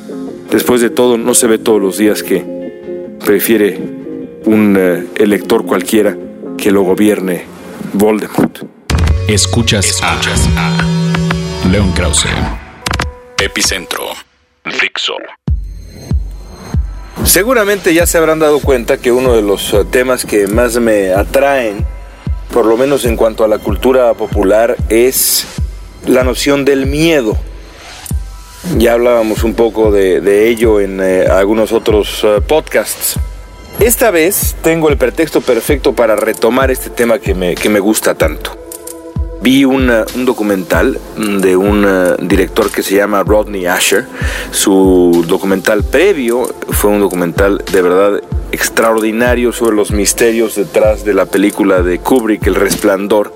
Después 0.51 0.81
de 0.81 0.91
todo, 0.91 1.17
no 1.17 1.35
se 1.35 1.47
ve 1.47 1.59
todos 1.59 1.81
los 1.81 1.99
días 1.99 2.23
que 2.23 2.45
prefiere 3.25 3.79
un 4.45 4.77
eh, 4.79 5.07
elector 5.17 5.65
cualquiera 5.65 6.17
que 6.59 6.71
lo 6.71 6.83
gobierne 6.83 7.45
Voldemort. 7.95 8.59
Escuchas, 9.29 10.01
a, 10.03 10.19
León 11.71 11.93
Krause, 11.93 12.27
Epicentro, 13.39 14.05
Dixo. 14.65 15.15
Seguramente 17.25 17.95
ya 17.95 18.07
se 18.07 18.19
habrán 18.19 18.41
dado 18.41 18.61
cuenta 18.61 18.99
que 18.99 19.13
uno 19.13 19.35
de 19.35 19.43
los 19.43 19.73
eh, 19.75 19.85
temas 19.91 20.25
que 20.25 20.47
más 20.49 20.79
me 20.79 21.13
atraen, 21.13 21.85
por 22.53 22.67
lo 22.67 22.77
menos 22.77 23.05
en 23.05 23.17
cuanto 23.17 23.45
a 23.45 23.49
la 23.49 23.59
cultura 23.59 24.13
popular, 24.15 24.77
es 24.89 25.47
la 26.07 26.25
noción 26.25 26.65
del 26.65 26.87
miedo. 26.87 27.37
Ya 28.77 28.93
hablábamos 28.93 29.45
un 29.45 29.55
poco 29.55 29.91
de, 29.91 30.49
ello 30.49 30.81
en 30.81 31.01
eh, 31.01 31.27
algunos 31.27 31.73
otros 31.73 32.23
eh, 32.25 32.41
podcasts. 32.47 33.19
Esta 33.79 34.11
vez 34.11 34.57
tengo 34.63 34.89
el 34.89 34.97
pretexto 34.97 35.41
perfecto 35.41 35.95
para 35.95 36.17
retomar 36.17 36.71
este 36.71 36.91
tema 36.91 37.19
que 37.19 37.35
me, 37.35 37.55
que 37.55 37.69
me 37.69 37.81
gusta 37.81 38.15
tanto 38.15 38.62
vi 39.43 39.65
un 39.65 39.91
documental 40.25 40.99
de 41.17 41.57
un 41.57 41.85
eh, 41.87 42.17
director 42.21 42.71
que 42.71 42.83
se 42.83 42.95
llama 42.95 43.25
Rodney 43.25 43.67
Asher. 43.67 44.07
Su 44.53 45.25
documental 45.27 45.83
previo 45.83 46.47
fue 46.71 46.91
un 46.91 47.01
documental 47.01 47.63
de 47.73 47.83
verdad 47.83 48.23
extraordinario 48.53 49.53
sobre 49.53 49.75
los 49.75 49.91
misterios 49.91 50.55
detrás 50.55 51.05
de 51.05 51.15
la 51.15 51.27
película 51.27 51.83
de 51.83 51.99
Kubrick, 51.99 52.47
El 52.47 52.55
Resplandor. 52.55 53.35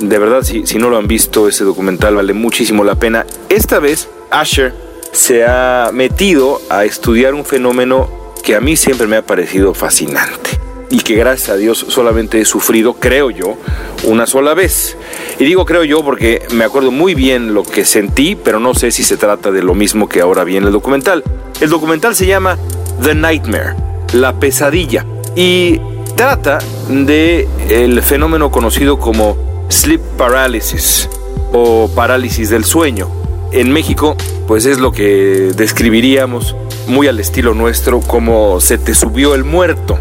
De 0.00 0.18
verdad, 0.18 0.42
si, 0.42 0.66
si 0.66 0.78
no 0.78 0.88
lo 0.88 0.96
han 0.96 1.06
visto, 1.06 1.48
ese 1.48 1.64
documental 1.64 2.16
vale 2.16 2.32
muchísimo 2.32 2.82
la 2.82 2.94
pena. 2.94 3.26
Esta 3.48 3.78
vez, 3.78 4.08
Asher 4.30 4.72
se 5.12 5.44
ha 5.44 5.90
metido 5.92 6.60
a 6.70 6.84
estudiar 6.86 7.34
un 7.34 7.44
fenómeno 7.44 8.08
que 8.42 8.56
a 8.56 8.60
mí 8.60 8.76
siempre 8.76 9.06
me 9.06 9.16
ha 9.16 9.22
parecido 9.22 9.74
fascinante 9.74 10.71
y 10.92 11.00
que 11.00 11.14
gracias 11.14 11.48
a 11.48 11.56
Dios 11.56 11.86
solamente 11.88 12.38
he 12.38 12.44
sufrido, 12.44 12.92
creo 12.92 13.30
yo, 13.30 13.56
una 14.04 14.26
sola 14.26 14.52
vez. 14.52 14.98
Y 15.38 15.44
digo 15.46 15.64
creo 15.64 15.84
yo 15.84 16.04
porque 16.04 16.42
me 16.52 16.64
acuerdo 16.64 16.90
muy 16.90 17.14
bien 17.14 17.54
lo 17.54 17.62
que 17.62 17.86
sentí, 17.86 18.36
pero 18.36 18.60
no 18.60 18.74
sé 18.74 18.90
si 18.90 19.02
se 19.02 19.16
trata 19.16 19.50
de 19.50 19.62
lo 19.62 19.74
mismo 19.74 20.06
que 20.06 20.20
ahora 20.20 20.44
vi 20.44 20.58
en 20.58 20.64
el 20.64 20.72
documental. 20.72 21.24
El 21.62 21.70
documental 21.70 22.14
se 22.14 22.26
llama 22.26 22.58
The 23.02 23.14
Nightmare, 23.14 23.74
la 24.12 24.38
pesadilla, 24.38 25.06
y 25.34 25.80
trata 26.14 26.58
de 26.90 27.48
el 27.70 28.02
fenómeno 28.02 28.50
conocido 28.50 28.98
como 28.98 29.38
sleep 29.70 30.02
paralysis 30.18 31.08
o 31.54 31.88
parálisis 31.94 32.50
del 32.50 32.66
sueño. 32.66 33.08
En 33.50 33.72
México, 33.72 34.14
pues 34.46 34.66
es 34.66 34.78
lo 34.78 34.92
que 34.92 35.52
describiríamos 35.56 36.54
muy 36.86 37.06
al 37.06 37.18
estilo 37.18 37.54
nuestro, 37.54 38.00
como 38.00 38.60
se 38.60 38.76
te 38.76 38.94
subió 38.94 39.34
el 39.34 39.44
muerto. 39.44 39.98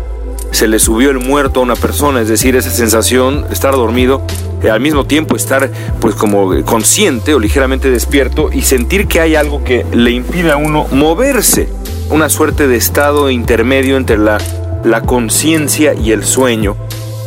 Se 0.52 0.68
le 0.68 0.80
subió 0.80 1.10
el 1.10 1.20
muerto 1.20 1.60
a 1.60 1.64
una 1.64 1.76
persona, 1.76 2.22
es 2.22 2.28
decir, 2.28 2.56
esa 2.56 2.70
sensación 2.70 3.48
de 3.48 3.54
estar 3.54 3.74
dormido, 3.74 4.22
y 4.64 4.68
al 4.68 4.80
mismo 4.80 5.06
tiempo 5.06 5.36
estar 5.36 5.70
pues 6.00 6.16
como 6.16 6.64
consciente 6.64 7.34
o 7.34 7.40
ligeramente 7.40 7.90
despierto 7.90 8.50
y 8.52 8.62
sentir 8.62 9.08
que 9.08 9.20
hay 9.20 9.36
algo 9.36 9.64
que 9.64 9.86
le 9.94 10.12
impide 10.12 10.52
a 10.52 10.58
uno 10.58 10.86
moverse. 10.92 11.70
Una 12.10 12.30
suerte 12.30 12.68
de 12.68 12.76
estado 12.76 13.30
intermedio 13.30 13.98
entre 13.98 14.18
la, 14.18 14.38
la 14.84 15.02
conciencia 15.02 15.94
y 15.94 16.12
el 16.12 16.24
sueño, 16.24 16.76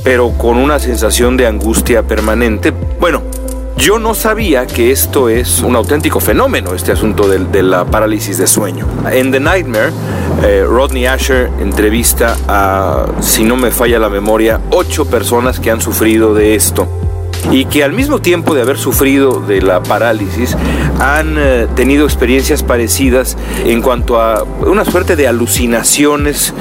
pero 0.04 0.30
con 0.36 0.58
una 0.58 0.78
sensación 0.78 1.36
de 1.36 1.46
angustia 1.46 2.02
permanente. 2.02 2.72
Bueno, 3.00 3.22
yo 3.76 3.98
no 3.98 4.14
sabía 4.14 4.66
que 4.66 4.92
esto 4.92 5.28
es 5.28 5.60
un 5.60 5.76
auténtico 5.76 6.20
fenómeno, 6.20 6.74
este 6.74 6.92
asunto 6.92 7.28
de, 7.28 7.62
la 7.62 7.84
parálisis 7.84 8.38
de 8.38 8.46
sueño. 8.46 8.86
En 9.10 9.30
The 9.30 9.40
Nightmare, 9.40 9.90
eh, 10.42 10.64
Rodney 10.66 11.06
Asher 11.06 11.50
entrevista 11.60 12.36
a, 12.48 13.06
si 13.20 13.44
no 13.44 13.56
me 13.56 13.70
falla 13.70 13.98
la 13.98 14.08
memoria, 14.08 14.60
ocho 14.70 15.06
personas 15.06 15.60
que 15.60 15.70
han 15.70 15.80
sufrido 15.80 16.34
de 16.34 16.54
esto 16.54 16.88
y 17.50 17.66
que 17.66 17.84
al 17.84 17.92
mismo 17.92 18.20
tiempo 18.20 18.54
de 18.54 18.62
haber 18.62 18.78
sufrido 18.78 19.40
de 19.40 19.60
la 19.60 19.82
parálisis 19.82 20.56
han 20.98 21.36
eh, 21.38 21.66
tenido 21.74 22.04
experiencias 22.04 22.62
parecidas 22.62 23.36
en 23.64 23.82
cuanto 23.82 24.20
a 24.20 24.42
una 24.42 24.84
suerte 24.84 25.16
de 25.16 25.28
alucinaciones 25.28 26.54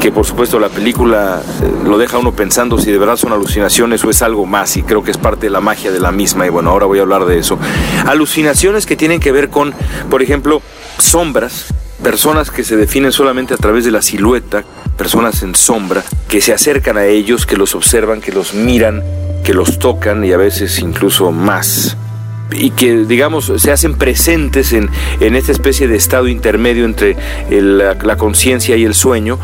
que 0.00 0.10
por 0.10 0.24
supuesto 0.24 0.58
la 0.58 0.68
película 0.68 1.42
eh, 1.62 1.70
lo 1.84 1.98
deja 1.98 2.18
uno 2.18 2.32
pensando 2.32 2.78
si 2.78 2.90
de 2.90 2.98
verdad 2.98 3.16
son 3.16 3.32
alucinaciones 3.32 4.04
o 4.04 4.10
es 4.10 4.22
algo 4.22 4.46
más 4.46 4.76
y 4.76 4.82
creo 4.82 5.02
que 5.02 5.10
es 5.10 5.18
parte 5.18 5.46
de 5.46 5.50
la 5.50 5.60
magia 5.60 5.92
de 5.92 6.00
la 6.00 6.12
misma 6.12 6.46
y 6.46 6.48
bueno, 6.48 6.70
ahora 6.70 6.86
voy 6.86 6.98
a 6.98 7.02
hablar 7.02 7.24
de 7.26 7.38
eso. 7.38 7.58
Alucinaciones 8.06 8.86
que 8.86 8.96
tienen 8.96 9.20
que 9.20 9.32
ver 9.32 9.50
con, 9.50 9.74
por 10.10 10.22
ejemplo, 10.22 10.62
sombras, 10.98 11.72
personas 12.02 12.50
que 12.50 12.64
se 12.64 12.76
definen 12.76 13.12
solamente 13.12 13.54
a 13.54 13.56
través 13.56 13.84
de 13.84 13.90
la 13.90 14.02
silueta, 14.02 14.64
personas 14.96 15.42
en 15.42 15.54
sombra, 15.54 16.02
que 16.28 16.40
se 16.40 16.52
acercan 16.52 16.96
a 16.96 17.06
ellos, 17.06 17.46
que 17.46 17.56
los 17.56 17.74
observan, 17.74 18.20
que 18.20 18.32
los 18.32 18.54
miran, 18.54 19.02
que 19.44 19.54
los 19.54 19.78
tocan 19.78 20.24
y 20.24 20.32
a 20.32 20.36
veces 20.36 20.78
incluso 20.78 21.32
más 21.32 21.96
y 22.54 22.70
que 22.70 23.04
digamos 23.06 23.50
se 23.56 23.72
hacen 23.72 23.94
presentes 23.94 24.74
en, 24.74 24.90
esta 25.20 25.52
especie 25.52 25.88
de 25.88 25.96
estado 25.96 26.28
intermedio 26.28 26.84
entre 26.84 27.16
la, 27.50 28.16
conciencia 28.16 28.76
y 28.76 28.84
el 28.84 28.94
sueño 28.94 29.38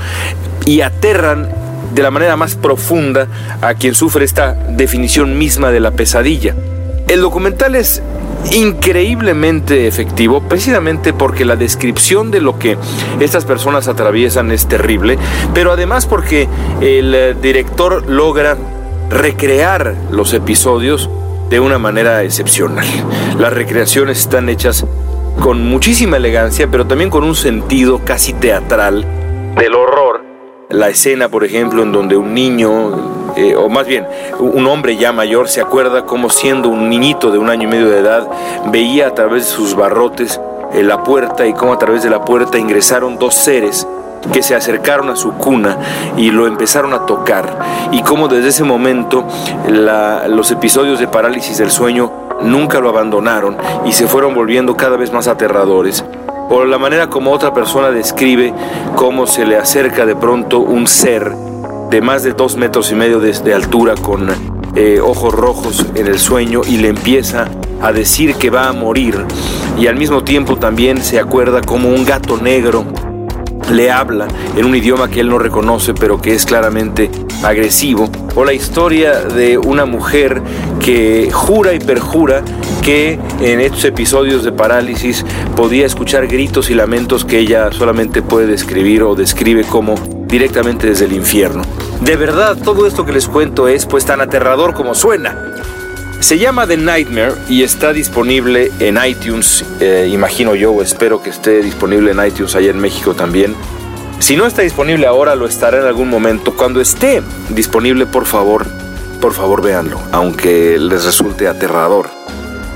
y 0.66 0.82
aterran 0.82 1.48
de 1.94 2.02
la 2.02 2.10
manera 2.10 2.36
más 2.36 2.54
profunda 2.54 3.28
a 3.62 3.74
quien 3.74 3.94
sufre 3.94 4.24
esta 4.24 4.52
definición 4.52 5.38
misma 5.38 5.70
de 5.70 5.80
la 5.80 5.92
pesadilla. 5.92 6.54
El 7.08 7.22
documental 7.22 7.74
es 7.74 8.02
increíblemente 8.52 9.86
efectivo 9.86 10.40
precisamente 10.40 11.12
porque 11.12 11.44
la 11.44 11.56
descripción 11.56 12.30
de 12.30 12.40
lo 12.40 12.58
que 12.58 12.78
estas 13.20 13.44
personas 13.44 13.88
atraviesan 13.88 14.50
es 14.50 14.66
terrible, 14.66 15.18
pero 15.54 15.72
además 15.72 16.06
porque 16.06 16.48
el 16.80 17.36
director 17.40 18.08
logra 18.08 18.56
recrear 19.10 19.94
los 20.10 20.32
episodios 20.32 21.10
de 21.50 21.60
una 21.60 21.78
manera 21.78 22.22
excepcional. 22.22 22.86
Las 23.38 23.52
recreaciones 23.52 24.18
están 24.18 24.48
hechas 24.48 24.84
con 25.40 25.64
muchísima 25.64 26.16
elegancia, 26.16 26.68
pero 26.70 26.86
también 26.86 27.10
con 27.10 27.24
un 27.24 27.34
sentido 27.34 28.00
casi 28.04 28.32
teatral 28.34 29.06
del 29.56 29.74
horror. 29.74 30.22
La 30.68 30.88
escena, 30.88 31.28
por 31.28 31.44
ejemplo, 31.44 31.82
en 31.82 31.92
donde 31.92 32.16
un 32.16 32.34
niño, 32.34 33.17
eh, 33.38 33.54
o 33.54 33.68
más 33.68 33.86
bien 33.86 34.04
un 34.40 34.66
hombre 34.66 34.96
ya 34.96 35.12
mayor, 35.12 35.48
se 35.48 35.60
acuerda 35.60 36.04
como 36.04 36.28
siendo 36.28 36.68
un 36.68 36.88
niñito 36.88 37.30
de 37.30 37.38
un 37.38 37.48
año 37.50 37.68
y 37.68 37.70
medio 37.70 37.88
de 37.88 38.00
edad, 38.00 38.26
veía 38.72 39.06
a 39.06 39.14
través 39.14 39.44
de 39.44 39.50
sus 39.50 39.76
barrotes 39.76 40.40
en 40.72 40.88
la 40.88 41.04
puerta 41.04 41.46
y 41.46 41.52
cómo 41.52 41.72
a 41.72 41.78
través 41.78 42.02
de 42.02 42.10
la 42.10 42.24
puerta 42.24 42.58
ingresaron 42.58 43.16
dos 43.16 43.34
seres 43.34 43.86
que 44.32 44.42
se 44.42 44.56
acercaron 44.56 45.08
a 45.08 45.14
su 45.14 45.34
cuna 45.34 45.78
y 46.16 46.32
lo 46.32 46.48
empezaron 46.48 46.92
a 46.92 47.06
tocar 47.06 47.88
y 47.92 48.02
cómo 48.02 48.26
desde 48.26 48.48
ese 48.48 48.64
momento 48.64 49.24
los 49.68 50.50
episodios 50.50 50.98
de 50.98 51.06
parálisis 51.06 51.58
del 51.58 51.70
sueño 51.70 52.10
nunca 52.42 52.80
lo 52.80 52.88
abandonaron 52.88 53.56
y 53.86 53.92
se 53.92 54.08
fueron 54.08 54.34
volviendo 54.34 54.76
cada 54.76 54.96
vez 54.96 55.12
más 55.12 55.28
aterradores. 55.28 56.04
O 56.50 56.64
la 56.64 56.78
manera 56.78 57.08
como 57.08 57.30
otra 57.30 57.52
persona 57.52 57.90
describe 57.90 58.52
cómo 58.96 59.28
se 59.28 59.46
le 59.46 59.56
acerca 59.56 60.06
de 60.06 60.16
pronto 60.16 60.58
un 60.58 60.88
ser 60.88 61.32
de 61.90 62.00
más 62.00 62.22
de 62.22 62.32
dos 62.32 62.56
metros 62.56 62.90
y 62.92 62.94
medio 62.94 63.20
de, 63.20 63.54
altura 63.54 63.94
con 63.94 64.28
eh, 64.74 65.00
ojos 65.00 65.34
rojos 65.34 65.86
en 65.94 66.06
el 66.06 66.18
sueño 66.18 66.60
y 66.68 66.78
le 66.78 66.88
empieza 66.88 67.48
a 67.80 67.92
decir 67.92 68.34
que 68.34 68.50
va 68.50 68.68
a 68.68 68.72
morir. 68.72 69.24
Y 69.78 69.86
al 69.86 69.96
mismo 69.96 70.24
tiempo 70.24 70.56
también 70.56 71.02
se 71.02 71.18
acuerda 71.18 71.60
como 71.62 71.88
un 71.88 72.04
gato 72.04 72.36
negro 72.36 72.84
le 73.72 73.90
habla 73.90 74.28
en 74.56 74.64
un 74.64 74.74
idioma 74.74 75.10
que 75.10 75.20
él 75.20 75.28
no 75.28 75.38
reconoce 75.38 75.92
pero 75.92 76.20
que 76.20 76.34
es 76.34 76.46
claramente 76.46 77.10
agresivo, 77.42 78.10
o 78.34 78.44
la 78.44 78.52
historia 78.52 79.20
de 79.20 79.58
una 79.58 79.84
mujer 79.84 80.42
que 80.84 81.30
jura 81.32 81.72
y 81.74 81.78
perjura 81.78 82.42
que 82.82 83.18
en 83.40 83.60
estos 83.60 83.84
episodios 83.84 84.42
de 84.42 84.52
parálisis 84.52 85.24
podía 85.54 85.86
escuchar 85.86 86.26
gritos 86.26 86.70
y 86.70 86.74
lamentos 86.74 87.24
que 87.24 87.38
ella 87.38 87.70
solamente 87.70 88.22
puede 88.22 88.46
describir 88.46 89.02
o 89.02 89.14
describe 89.14 89.64
como 89.64 90.17
directamente 90.28 90.86
desde 90.86 91.06
el 91.06 91.12
infierno. 91.12 91.62
De 92.00 92.16
verdad, 92.16 92.56
todo 92.62 92.86
esto 92.86 93.04
que 93.04 93.12
les 93.12 93.26
cuento 93.26 93.66
es 93.66 93.86
pues 93.86 94.04
tan 94.04 94.20
aterrador 94.20 94.74
como 94.74 94.94
suena. 94.94 95.36
Se 96.20 96.38
llama 96.38 96.66
The 96.66 96.76
Nightmare 96.76 97.34
y 97.48 97.62
está 97.62 97.92
disponible 97.92 98.72
en 98.80 98.98
iTunes, 99.04 99.64
eh, 99.80 100.08
imagino 100.12 100.54
yo, 100.54 100.82
espero 100.82 101.22
que 101.22 101.30
esté 101.30 101.62
disponible 101.62 102.10
en 102.10 102.24
iTunes 102.24 102.54
allá 102.56 102.70
en 102.70 102.80
México 102.80 103.14
también. 103.14 103.54
Si 104.18 104.36
no 104.36 104.46
está 104.46 104.62
disponible 104.62 105.06
ahora, 105.06 105.36
lo 105.36 105.46
estará 105.46 105.78
en 105.78 105.86
algún 105.86 106.10
momento. 106.10 106.56
Cuando 106.56 106.80
esté 106.80 107.22
disponible, 107.50 108.04
por 108.04 108.26
favor, 108.26 108.66
por 109.20 109.32
favor 109.32 109.62
véanlo, 109.62 110.00
aunque 110.10 110.76
les 110.78 111.04
resulte 111.04 111.46
aterrador. 111.46 112.10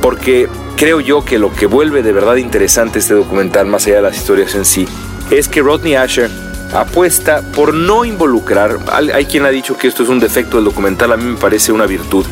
Porque 0.01 0.49
creo 0.77 1.01
yo 1.01 1.25
que 1.25 1.39
lo 1.39 1.53
que 1.53 1.67
vuelve 1.67 2.03
de 2.03 2.13
verdad 2.13 2.37
interesante 2.37 3.01
este 3.01 3.15
documental, 3.15 3.67
más 3.67 3.87
allá 3.87 3.97
de 3.97 4.03
las 4.03 4.17
historias 4.17 4.55
en 4.55 4.65
sí, 4.65 4.87
es 5.31 5.49
que 5.49 5.63
Rodney 5.63 5.97
Asher 5.97 6.31
apuesta 6.73 7.43
por 7.55 7.75
no 7.75 8.05
involucrar, 8.05 8.79
hay 8.91 9.27
quien 9.27 9.45
ha 9.45 9.51
dicho 9.51 9.77
que 9.77 9.89
esto 9.89 10.03
es 10.03 10.09
un 10.09 10.21
defecto 10.21 10.57
del 10.57 10.65
documental, 10.65 11.13
a 11.13 11.17
mí 11.17 11.25
me 11.25 11.37
parece 11.37 11.73
una 11.73 11.87
virtud 11.87 12.27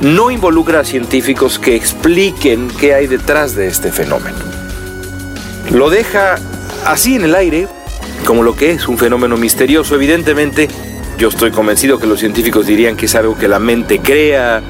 no 0.00 0.30
involucra 0.30 0.80
a 0.80 0.84
científicos 0.84 1.58
que 1.58 1.74
expliquen 1.74 2.68
qué 2.68 2.94
hay 2.94 3.06
detrás 3.06 3.54
de 3.54 3.66
este 3.66 3.90
fenómeno. 3.90 4.38
Lo 5.72 5.90
deja 5.90 6.36
así 6.86 7.16
en 7.16 7.24
el 7.24 7.34
aire, 7.34 7.68
como 8.24 8.42
lo 8.42 8.54
que 8.54 8.70
es 8.70 8.86
un 8.86 8.96
fenómeno 8.96 9.36
misterioso. 9.36 9.94
Evidentemente, 9.94 10.68
yo 11.18 11.28
estoy 11.28 11.50
convencido 11.50 11.98
que 11.98 12.06
los 12.06 12.20
científicos 12.20 12.66
dirían 12.66 12.96
que 12.96 13.06
es 13.06 13.14
algo 13.14 13.36
que 13.36 13.48
la 13.48 13.58
mente 13.58 13.98
crea 13.98 14.62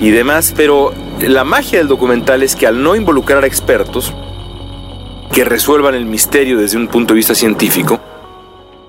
y 0.00 0.10
demás, 0.10 0.52
pero 0.54 0.92
la 1.20 1.44
magia 1.44 1.78
del 1.78 1.88
documental 1.88 2.42
es 2.42 2.54
que 2.54 2.66
al 2.66 2.82
no 2.82 2.94
involucrar 2.94 3.42
a 3.42 3.46
expertos 3.46 4.12
que 5.32 5.44
resuelvan 5.44 5.94
el 5.94 6.04
misterio 6.04 6.58
desde 6.58 6.76
un 6.76 6.88
punto 6.88 7.14
de 7.14 7.18
vista 7.18 7.34
científico, 7.34 8.00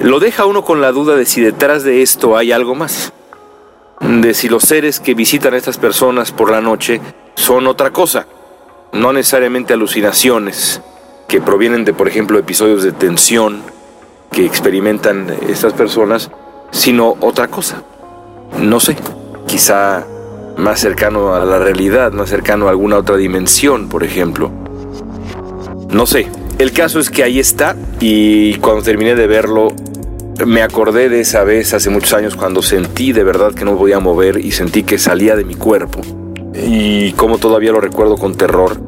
lo 0.06 0.20
deja 0.20 0.46
uno 0.46 0.64
con 0.64 0.82
la 0.82 0.92
duda 0.92 1.16
de 1.16 1.26
si 1.26 1.42
detrás 1.42 1.84
de 1.84 2.04
esto 2.04 2.38
hay 2.38 2.52
algo 2.52 2.76
más 2.76 3.12
de 4.00 4.36
si 4.36 4.50
los 4.50 4.62
seres 4.62 5.00
que 5.00 5.16
visitan 5.16 5.56
a 5.56 5.58
estas 5.58 5.80
personas 5.80 6.32
por 6.32 6.52
la 6.52 6.62
noche 6.62 7.02
son 7.34 7.66
otra 7.66 7.90
cosa, 7.92 8.28
no 8.94 9.14
necesariamente 9.14 9.74
alucinaciones 9.74 10.80
que 11.28 11.42
provienen 11.42 11.86
de, 11.86 11.94
por 11.94 12.08
ejemplo, 12.08 12.38
episodios 12.38 12.84
de 12.84 12.92
tensión 12.92 13.64
que 14.32 14.46
experimentan 14.46 15.36
estas 15.50 15.74
personas, 15.74 16.30
sino 16.70 17.16
otra 17.20 17.48
cosa. 17.48 17.82
No 18.60 18.80
sé, 18.80 18.96
quizá 19.48 20.06
más 20.56 20.80
cercano 20.80 21.34
a 21.34 21.44
la 21.46 21.58
realidad, 21.58 22.12
más 22.12 22.30
cercano 22.30 22.68
a 22.68 22.70
alguna 22.70 22.98
otra 22.98 23.18
dimensión, 23.18 23.90
por 23.90 24.04
ejemplo. 24.04 24.52
No 25.90 26.06
sé. 26.06 26.28
El 26.58 26.72
caso 26.72 27.02
es 27.02 27.10
que 27.10 27.22
ahí 27.22 27.38
está 27.38 27.76
y 28.00 28.56
cuando 28.60 28.82
terminé 28.82 29.16
de 29.16 29.28
verlo 29.28 29.74
me 30.46 30.62
acordé 30.62 31.10
de 31.10 31.22
esa 31.22 31.44
vez 31.44 31.74
hace 31.74 31.90
muchos 31.90 32.14
años 32.14 32.36
cuando 32.36 32.62
sentí 32.62 33.14
de 33.14 33.24
verdad 33.24 33.54
que 33.54 33.64
no 33.64 33.78
podía 33.78 34.00
mover 34.00 34.38
y 34.38 34.52
sentí 34.52 34.84
que 34.84 34.98
salía 34.98 35.36
de 35.36 35.46
mi 35.46 35.56
cuerpo. 35.56 36.02
Y 36.54 37.14
como 37.14 37.38
todavía 37.38 37.72
lo 37.72 37.82
recuerdo 37.82 38.18
con 38.18 38.36
terror. 38.36 38.80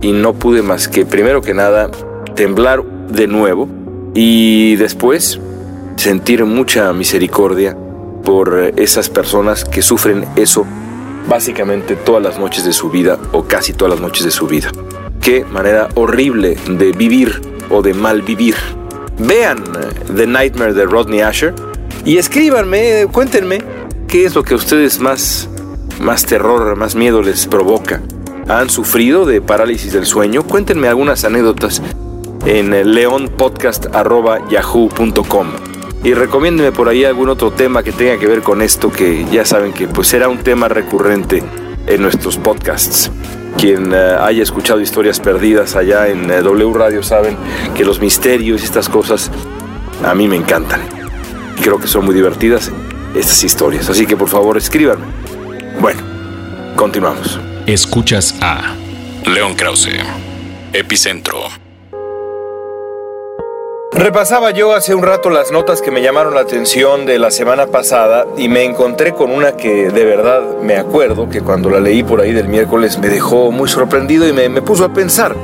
Y 0.00 0.12
no 0.12 0.34
pude 0.34 0.62
más 0.62 0.88
que, 0.88 1.06
primero 1.06 1.40
que 1.42 1.54
nada, 1.54 1.90
temblar 2.34 2.82
de 3.08 3.26
nuevo 3.26 3.68
y 4.14 4.76
después 4.76 5.40
sentir 5.96 6.44
mucha 6.44 6.92
misericordia 6.92 7.76
por 8.24 8.72
esas 8.76 9.08
personas 9.08 9.64
que 9.64 9.82
sufren 9.82 10.24
eso 10.36 10.66
básicamente 11.28 11.96
todas 11.96 12.22
las 12.22 12.38
noches 12.38 12.64
de 12.64 12.72
su 12.72 12.90
vida 12.90 13.18
o 13.32 13.44
casi 13.44 13.72
todas 13.72 13.94
las 13.94 14.00
noches 14.00 14.24
de 14.24 14.30
su 14.30 14.46
vida. 14.46 14.70
Qué 15.20 15.44
manera 15.44 15.88
horrible 15.94 16.56
de 16.68 16.92
vivir 16.92 17.40
o 17.70 17.82
de 17.82 17.94
mal 17.94 18.22
vivir. 18.22 18.56
Vean 19.18 19.64
The 20.14 20.26
Nightmare 20.26 20.74
de 20.74 20.84
Rodney 20.84 21.20
Asher 21.20 21.54
y 22.04 22.18
escríbanme, 22.18 23.06
cuéntenme 23.12 23.62
qué 24.08 24.24
es 24.24 24.34
lo 24.34 24.42
que 24.42 24.54
a 24.54 24.56
ustedes 24.56 24.98
más, 24.98 25.48
más 26.00 26.26
terror, 26.26 26.74
más 26.76 26.94
miedo 26.94 27.22
les 27.22 27.46
provoca. 27.46 28.02
¿Han 28.48 28.70
sufrido 28.70 29.24
de 29.24 29.40
parálisis 29.40 29.92
del 29.92 30.04
sueño? 30.04 30.42
Cuéntenme 30.42 30.88
algunas 30.88 31.24
anécdotas 31.24 31.80
en 32.44 32.92
leonpodcast.yahoo.com. 32.92 35.46
Y 36.04 36.14
recomiéndeme 36.14 36.72
por 36.72 36.88
ahí 36.88 37.04
algún 37.04 37.28
otro 37.28 37.52
tema 37.52 37.84
que 37.84 37.92
tenga 37.92 38.18
que 38.18 38.26
ver 38.26 38.42
con 38.42 38.60
esto, 38.60 38.90
que 38.90 39.24
ya 39.30 39.44
saben 39.44 39.72
que 39.72 39.86
pues 39.86 40.08
será 40.08 40.28
un 40.28 40.38
tema 40.38 40.68
recurrente 40.68 41.44
en 41.86 42.02
nuestros 42.02 42.36
podcasts. 42.36 43.12
Quien 43.58 43.92
eh, 43.94 44.16
haya 44.20 44.42
escuchado 44.42 44.80
historias 44.80 45.20
perdidas 45.20 45.76
allá 45.76 46.08
en 46.08 46.30
eh, 46.30 46.42
W 46.42 46.72
Radio 46.74 47.02
saben 47.02 47.36
que 47.74 47.84
los 47.84 48.00
misterios 48.00 48.62
y 48.62 48.64
estas 48.64 48.88
cosas 48.88 49.30
a 50.04 50.14
mí 50.14 50.28
me 50.28 50.36
encantan. 50.36 50.80
Creo 51.62 51.78
que 51.78 51.86
son 51.86 52.04
muy 52.04 52.14
divertidas 52.14 52.70
estas 53.14 53.44
historias. 53.44 53.88
Así 53.88 54.06
que 54.06 54.16
por 54.16 54.28
favor 54.28 54.56
escríbanme. 54.56 55.06
Bueno, 55.80 56.02
continuamos. 56.76 57.38
Escuchas 57.66 58.34
a 58.40 58.74
León 59.26 59.54
Krause, 59.54 59.90
Epicentro. 60.72 61.61
Repasaba 63.94 64.52
yo 64.52 64.72
hace 64.72 64.94
un 64.94 65.02
rato 65.02 65.28
las 65.28 65.52
notas 65.52 65.82
que 65.82 65.90
me 65.90 66.00
llamaron 66.00 66.34
la 66.34 66.40
atención 66.40 67.04
de 67.04 67.18
la 67.18 67.30
semana 67.30 67.66
pasada 67.66 68.26
y 68.38 68.48
me 68.48 68.64
encontré 68.64 69.12
con 69.12 69.30
una 69.30 69.52
que 69.52 69.90
de 69.90 70.04
verdad 70.06 70.40
me 70.62 70.78
acuerdo 70.78 71.28
que 71.28 71.42
cuando 71.42 71.68
la 71.68 71.78
leí 71.78 72.02
por 72.02 72.22
ahí 72.22 72.32
del 72.32 72.48
miércoles 72.48 72.98
me 72.98 73.10
dejó 73.10 73.52
muy 73.52 73.68
sorprendido 73.68 74.26
y 74.26 74.32
me, 74.32 74.48
me 74.48 74.62
puso 74.62 74.86
a 74.86 74.94
pensar. 74.94 75.36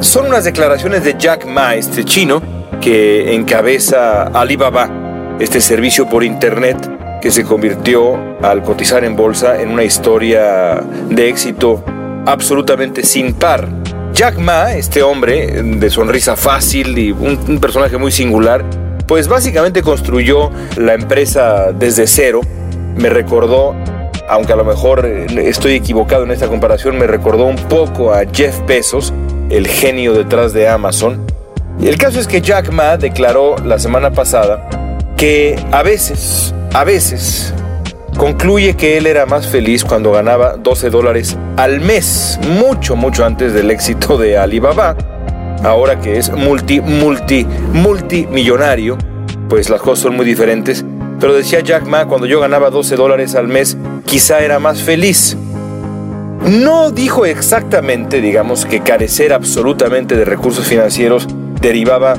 Son 0.00 0.26
unas 0.26 0.44
declaraciones 0.44 1.04
de 1.04 1.16
Jack 1.18 1.44
Ma, 1.44 1.74
este 1.74 2.04
chino, 2.04 2.40
que 2.80 3.34
encabeza 3.34 4.22
Alibaba, 4.22 5.36
este 5.38 5.60
servicio 5.60 6.08
por 6.08 6.24
internet 6.24 7.20
que 7.20 7.30
se 7.30 7.44
convirtió 7.44 8.18
al 8.42 8.62
cotizar 8.62 9.04
en 9.04 9.14
bolsa 9.14 9.60
en 9.60 9.70
una 9.70 9.84
historia 9.84 10.82
de 11.10 11.28
éxito 11.28 11.84
absolutamente 12.24 13.02
sin 13.02 13.34
par 13.34 13.83
Jack 14.14 14.38
Ma, 14.38 14.74
este 14.74 15.02
hombre 15.02 15.60
de 15.60 15.90
sonrisa 15.90 16.36
fácil 16.36 16.96
y 16.96 17.10
un, 17.10 17.58
personaje 17.58 17.98
muy 17.98 18.12
singular, 18.12 18.64
pues 19.08 19.26
básicamente 19.26 19.82
construyó 19.82 20.52
la 20.76 20.94
empresa 20.94 21.72
desde 21.72 22.06
cero. 22.06 22.40
Me 22.96 23.08
recordó, 23.08 23.74
aunque 24.28 24.52
a 24.52 24.56
lo 24.56 24.64
mejor 24.64 25.04
eh, 25.04 25.26
estoy 25.48 25.72
equivocado 25.72 26.22
en 26.22 26.30
esta 26.30 26.46
comparación, 26.46 26.96
me 26.96 27.08
recordó 27.08 27.46
un 27.46 27.56
poco 27.56 28.14
a 28.14 28.22
Jeff 28.32 28.64
Bezos, 28.68 29.12
el 29.50 29.66
genio 29.66 30.12
detrás 30.12 30.52
de 30.52 30.68
Amazon. 30.68 31.26
El 31.82 31.98
caso 31.98 32.20
es 32.20 32.28
que 32.28 32.40
Jack 32.40 32.70
Ma 32.70 32.96
declaró 32.96 33.56
la 33.64 33.80
semana 33.80 34.12
pasada 34.12 34.68
que 35.16 35.58
a 35.72 35.82
veces, 35.82 36.54
a 36.72 36.84
veces, 36.84 37.52
concluye 38.16 38.74
que 38.74 38.96
él 38.96 39.06
era 39.06 39.26
más 39.26 39.46
feliz 39.46 39.84
cuando 39.84 40.12
ganaba 40.12 40.56
12 40.56 40.90
dólares 40.90 41.36
al 41.56 41.80
mes, 41.80 42.38
mucho, 42.58 42.96
mucho 42.96 43.24
antes 43.24 43.52
del 43.52 43.70
éxito 43.70 44.16
de 44.18 44.38
Alibaba. 44.38 44.96
Ahora 45.62 46.00
que 46.00 46.18
es 46.18 46.30
multi, 46.30 46.80
multi, 46.80 47.46
multimillonario, 47.72 48.98
pues 49.48 49.70
las 49.70 49.80
cosas 49.80 50.00
son 50.00 50.16
muy 50.16 50.26
diferentes. 50.26 50.84
Pero 51.20 51.34
decía 51.34 51.60
Jack 51.60 51.86
Ma, 51.86 52.06
cuando 52.06 52.26
yo 52.26 52.40
ganaba 52.40 52.70
12 52.70 52.96
dólares 52.96 53.34
al 53.34 53.48
mes, 53.48 53.76
quizá 54.04 54.40
era 54.40 54.58
más 54.58 54.82
feliz. 54.82 55.36
No 56.46 56.90
dijo 56.90 57.24
exactamente, 57.24 58.20
digamos, 58.20 58.66
que 58.66 58.80
carecer 58.80 59.32
absolutamente 59.32 60.16
de 60.16 60.26
recursos 60.26 60.66
financieros 60.66 61.26
derivaba 61.60 62.14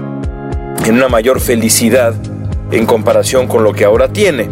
en 0.85 0.95
una 0.95 1.09
mayor 1.09 1.39
felicidad 1.39 2.15
en 2.71 2.85
comparación 2.85 3.47
con 3.47 3.63
lo 3.63 3.73
que 3.73 3.85
ahora 3.85 4.07
tiene. 4.07 4.49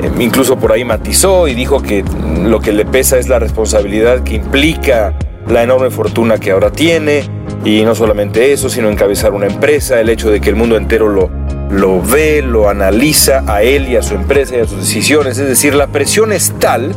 Eh, 0.00 0.10
incluso 0.18 0.58
por 0.58 0.72
ahí 0.72 0.84
matizó 0.84 1.48
y 1.48 1.54
dijo 1.54 1.82
que 1.82 2.04
lo 2.44 2.60
que 2.60 2.72
le 2.72 2.84
pesa 2.84 3.18
es 3.18 3.28
la 3.28 3.38
responsabilidad 3.38 4.22
que 4.22 4.34
implica 4.34 5.14
la 5.48 5.62
enorme 5.62 5.90
fortuna 5.90 6.38
que 6.38 6.50
ahora 6.50 6.70
tiene. 6.70 7.24
Y 7.64 7.82
no 7.82 7.94
solamente 7.94 8.52
eso, 8.52 8.68
sino 8.68 8.90
encabezar 8.90 9.32
una 9.32 9.46
empresa, 9.46 10.00
el 10.00 10.08
hecho 10.08 10.30
de 10.30 10.40
que 10.40 10.50
el 10.50 10.56
mundo 10.56 10.76
entero 10.76 11.08
lo, 11.08 11.30
lo 11.70 12.02
ve, 12.02 12.42
lo 12.42 12.68
analiza 12.68 13.44
a 13.46 13.62
él 13.62 13.88
y 13.88 13.96
a 13.96 14.02
su 14.02 14.14
empresa 14.14 14.56
y 14.56 14.60
a 14.60 14.66
sus 14.66 14.78
decisiones, 14.78 15.38
es 15.38 15.46
decir, 15.46 15.74
la 15.74 15.86
presión 15.86 16.32
es 16.32 16.52
tal, 16.58 16.92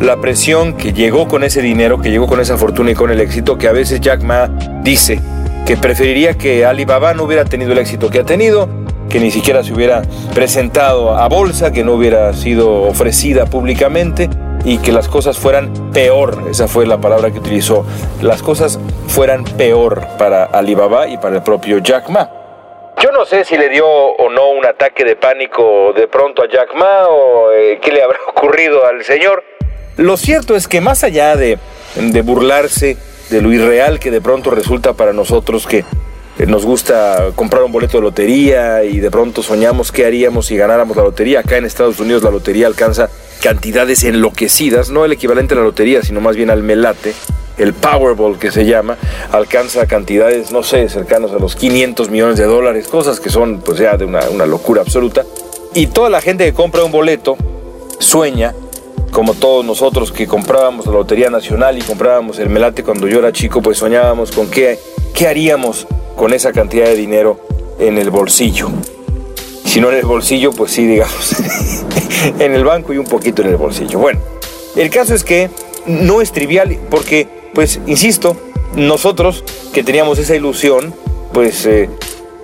la 0.00 0.16
presión 0.16 0.74
que 0.74 0.92
llegó 0.92 1.28
con 1.28 1.44
ese 1.44 1.60
dinero, 1.60 2.00
que 2.00 2.10
llegó 2.10 2.26
con 2.26 2.40
esa 2.40 2.56
fortuna 2.56 2.90
y 2.90 2.94
con 2.94 3.10
el 3.10 3.20
éxito, 3.20 3.58
que 3.58 3.68
a 3.68 3.72
veces 3.72 4.00
Jack 4.00 4.22
Ma 4.22 4.48
dice 4.82 5.20
que 5.66 5.76
preferiría 5.76 6.34
que 6.34 6.64
Alibaba 6.64 7.12
no 7.12 7.24
hubiera 7.24 7.44
tenido 7.44 7.72
el 7.72 7.78
éxito 7.78 8.08
que 8.08 8.20
ha 8.20 8.24
tenido 8.24 8.68
que 9.08 9.20
ni 9.20 9.30
siquiera 9.30 9.62
se 9.62 9.72
hubiera 9.72 10.02
presentado 10.34 11.16
a 11.16 11.28
bolsa, 11.28 11.72
que 11.72 11.84
no 11.84 11.94
hubiera 11.94 12.32
sido 12.32 12.82
ofrecida 12.82 13.46
públicamente 13.46 14.28
y 14.64 14.78
que 14.78 14.92
las 14.92 15.08
cosas 15.08 15.38
fueran 15.38 15.92
peor, 15.92 16.44
esa 16.50 16.66
fue 16.66 16.86
la 16.86 16.98
palabra 17.00 17.30
que 17.30 17.38
utilizó, 17.38 17.86
las 18.20 18.42
cosas 18.42 18.80
fueran 19.08 19.44
peor 19.44 20.06
para 20.18 20.44
Alibaba 20.44 21.06
y 21.06 21.18
para 21.18 21.36
el 21.36 21.42
propio 21.42 21.78
Jack 21.78 22.08
Ma. 22.08 22.30
Yo 23.02 23.12
no 23.12 23.26
sé 23.26 23.44
si 23.44 23.56
le 23.56 23.68
dio 23.68 23.86
o 23.86 24.30
no 24.30 24.50
un 24.50 24.64
ataque 24.64 25.04
de 25.04 25.16
pánico 25.16 25.92
de 25.94 26.08
pronto 26.08 26.42
a 26.42 26.48
Jack 26.48 26.74
Ma 26.74 27.06
o 27.08 27.52
eh, 27.52 27.78
qué 27.80 27.92
le 27.92 28.02
habrá 28.02 28.18
ocurrido 28.28 28.86
al 28.86 29.04
señor. 29.04 29.44
Lo 29.96 30.16
cierto 30.16 30.56
es 30.56 30.66
que 30.66 30.80
más 30.80 31.04
allá 31.04 31.36
de, 31.36 31.58
de 31.94 32.22
burlarse 32.22 32.96
de 33.30 33.42
lo 33.42 33.52
irreal 33.52 33.98
que 33.98 34.10
de 34.10 34.20
pronto 34.20 34.50
resulta 34.50 34.94
para 34.94 35.12
nosotros 35.12 35.66
que 35.66 35.84
nos 36.44 36.66
gusta 36.66 37.30
comprar 37.34 37.62
un 37.62 37.72
boleto 37.72 37.96
de 37.96 38.02
lotería 38.02 38.84
y 38.84 39.00
de 39.00 39.10
pronto 39.10 39.42
soñamos 39.42 39.90
qué 39.90 40.04
haríamos 40.04 40.46
si 40.46 40.56
ganáramos 40.56 40.96
la 40.96 41.02
lotería. 41.02 41.40
Acá 41.40 41.56
en 41.56 41.64
Estados 41.64 41.98
Unidos 41.98 42.22
la 42.22 42.30
lotería 42.30 42.66
alcanza 42.66 43.08
cantidades 43.42 44.04
enloquecidas, 44.04 44.90
no 44.90 45.06
el 45.06 45.12
equivalente 45.12 45.54
a 45.54 45.58
la 45.58 45.62
lotería, 45.62 46.02
sino 46.02 46.20
más 46.20 46.36
bien 46.36 46.50
al 46.50 46.62
melate. 46.62 47.14
El 47.56 47.72
Powerball 47.72 48.38
que 48.38 48.50
se 48.50 48.66
llama, 48.66 48.98
alcanza 49.32 49.86
cantidades, 49.86 50.52
no 50.52 50.62
sé, 50.62 50.90
cercanos 50.90 51.32
a 51.32 51.38
los 51.38 51.56
500 51.56 52.10
millones 52.10 52.36
de 52.36 52.44
dólares, 52.44 52.86
cosas 52.86 53.18
que 53.18 53.30
son 53.30 53.60
pues 53.60 53.78
ya 53.78 53.96
de 53.96 54.04
una, 54.04 54.28
una 54.28 54.44
locura 54.44 54.82
absoluta. 54.82 55.24
Y 55.72 55.86
toda 55.86 56.10
la 56.10 56.20
gente 56.20 56.44
que 56.44 56.52
compra 56.52 56.84
un 56.84 56.92
boleto 56.92 57.38
sueña 57.98 58.54
como 59.10 59.32
todos 59.32 59.64
nosotros 59.64 60.12
que 60.12 60.26
comprábamos 60.26 60.84
la 60.84 60.92
Lotería 60.92 61.30
Nacional 61.30 61.78
y 61.78 61.80
comprábamos 61.80 62.38
el 62.38 62.50
Melate 62.50 62.82
cuando 62.82 63.08
yo 63.08 63.20
era 63.20 63.32
chico, 63.32 63.62
pues 63.62 63.78
soñábamos 63.78 64.30
con 64.30 64.50
qué, 64.50 64.78
qué 65.14 65.26
haríamos 65.26 65.86
con 66.16 66.32
esa 66.32 66.52
cantidad 66.52 66.86
de 66.86 66.96
dinero 66.96 67.38
en 67.78 67.98
el 67.98 68.10
bolsillo. 68.10 68.70
Si 69.64 69.80
no 69.80 69.90
en 69.90 69.98
el 69.98 70.06
bolsillo, 70.06 70.50
pues 70.52 70.72
sí, 70.72 70.86
digamos, 70.86 71.36
en 72.38 72.54
el 72.54 72.64
banco 72.64 72.92
y 72.92 72.98
un 72.98 73.04
poquito 73.04 73.42
en 73.42 73.48
el 73.48 73.56
bolsillo. 73.56 73.98
Bueno, 73.98 74.20
el 74.74 74.90
caso 74.90 75.14
es 75.14 75.22
que 75.22 75.50
no 75.86 76.22
es 76.22 76.32
trivial 76.32 76.78
porque, 76.90 77.28
pues, 77.54 77.80
insisto, 77.86 78.36
nosotros 78.74 79.44
que 79.72 79.82
teníamos 79.82 80.18
esa 80.18 80.34
ilusión, 80.34 80.94
pues 81.32 81.66
eh, 81.66 81.90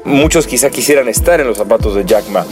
muchos 0.04 0.46
quizá 0.46 0.70
quisieran 0.70 1.08
estar 1.08 1.40
en 1.40 1.46
los 1.46 1.56
zapatos 1.58 1.94
de 1.94 2.04
Jack 2.04 2.28
Ma. 2.28 2.44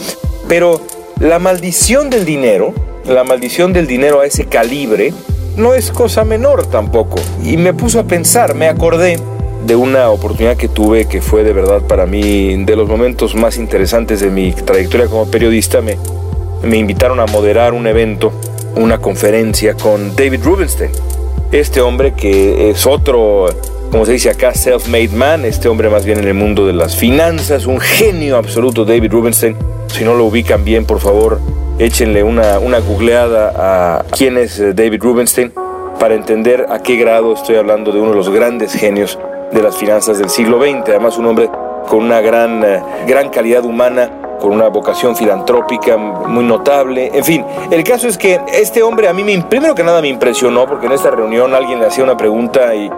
Pero 0.47 0.81
la 1.19 1.39
maldición 1.39 2.09
del 2.09 2.25
dinero, 2.25 2.73
la 3.05 3.23
maldición 3.23 3.73
del 3.73 3.87
dinero 3.87 4.21
a 4.21 4.25
ese 4.25 4.45
calibre, 4.45 5.13
no 5.57 5.73
es 5.73 5.91
cosa 5.91 6.23
menor 6.23 6.65
tampoco. 6.65 7.17
Y 7.43 7.57
me 7.57 7.73
puso 7.73 7.99
a 7.99 8.03
pensar, 8.03 8.55
me 8.55 8.67
acordé 8.67 9.19
de 9.65 9.75
una 9.75 10.09
oportunidad 10.09 10.57
que 10.57 10.67
tuve 10.67 11.05
que 11.05 11.21
fue 11.21 11.43
de 11.43 11.53
verdad 11.53 11.81
para 11.81 12.05
mí 12.05 12.63
de 12.63 12.75
los 12.75 12.87
momentos 12.87 13.35
más 13.35 13.57
interesantes 13.57 14.19
de 14.19 14.29
mi 14.29 14.51
trayectoria 14.51 15.07
como 15.07 15.29
periodista. 15.29 15.81
Me, 15.81 15.97
me 16.63 16.77
invitaron 16.77 17.19
a 17.19 17.25
moderar 17.25 17.73
un 17.73 17.87
evento, 17.87 18.31
una 18.75 18.99
conferencia 18.99 19.75
con 19.75 20.15
David 20.15 20.41
Rubenstein. 20.43 20.91
Este 21.51 21.81
hombre 21.81 22.13
que 22.13 22.69
es 22.69 22.85
otro, 22.85 23.47
como 23.91 24.05
se 24.05 24.13
dice 24.13 24.29
acá, 24.29 24.53
self-made 24.53 25.11
man, 25.11 25.45
este 25.45 25.67
hombre 25.67 25.89
más 25.89 26.05
bien 26.05 26.19
en 26.19 26.27
el 26.27 26.33
mundo 26.33 26.65
de 26.65 26.73
las 26.73 26.95
finanzas, 26.95 27.65
un 27.65 27.79
genio 27.79 28.37
absoluto, 28.37 28.85
David 28.85 29.11
Rubenstein. 29.11 29.55
Si 29.87 30.03
no 30.03 30.13
lo 30.15 30.25
ubican 30.25 30.63
bien, 30.63 30.85
por 30.85 30.99
favor, 30.99 31.39
échenle 31.77 32.23
una, 32.23 32.59
una 32.59 32.79
googleada 32.79 33.53
a 33.55 34.05
quién 34.05 34.37
es 34.37 34.59
eh, 34.59 34.73
David 34.73 35.01
Rubenstein 35.01 35.51
para 35.99 36.15
entender 36.15 36.67
a 36.69 36.81
qué 36.81 36.95
grado 36.95 37.33
estoy 37.33 37.57
hablando 37.57 37.91
de 37.91 37.99
uno 37.99 38.11
de 38.11 38.15
los 38.15 38.29
grandes 38.29 38.73
genios 38.73 39.19
de 39.51 39.61
las 39.61 39.75
finanzas 39.77 40.17
del 40.17 40.29
siglo 40.29 40.59
XX. 40.59 40.89
Además, 40.89 41.17
un 41.17 41.25
hombre 41.25 41.49
con 41.87 42.03
una 42.03 42.21
gran, 42.21 42.63
eh, 42.63 42.81
gran 43.07 43.29
calidad 43.29 43.65
humana, 43.65 44.09
con 44.39 44.51
una 44.51 44.69
vocación 44.69 45.15
filantrópica 45.15 45.97
muy 45.97 46.43
notable. 46.43 47.11
En 47.13 47.23
fin, 47.23 47.45
el 47.69 47.83
caso 47.83 48.07
es 48.07 48.17
que 48.17 48.39
este 48.53 48.81
hombre 48.81 49.07
a 49.07 49.13
mí, 49.13 49.23
me, 49.23 49.39
primero 49.43 49.75
que 49.75 49.83
nada, 49.83 50.01
me 50.01 50.07
impresionó 50.07 50.65
porque 50.65 50.87
en 50.87 50.93
esta 50.93 51.11
reunión 51.11 51.53
alguien 51.53 51.79
le 51.79 51.85
hacía 51.85 52.03
una 52.03 52.17
pregunta 52.17 52.73
y, 52.75 52.89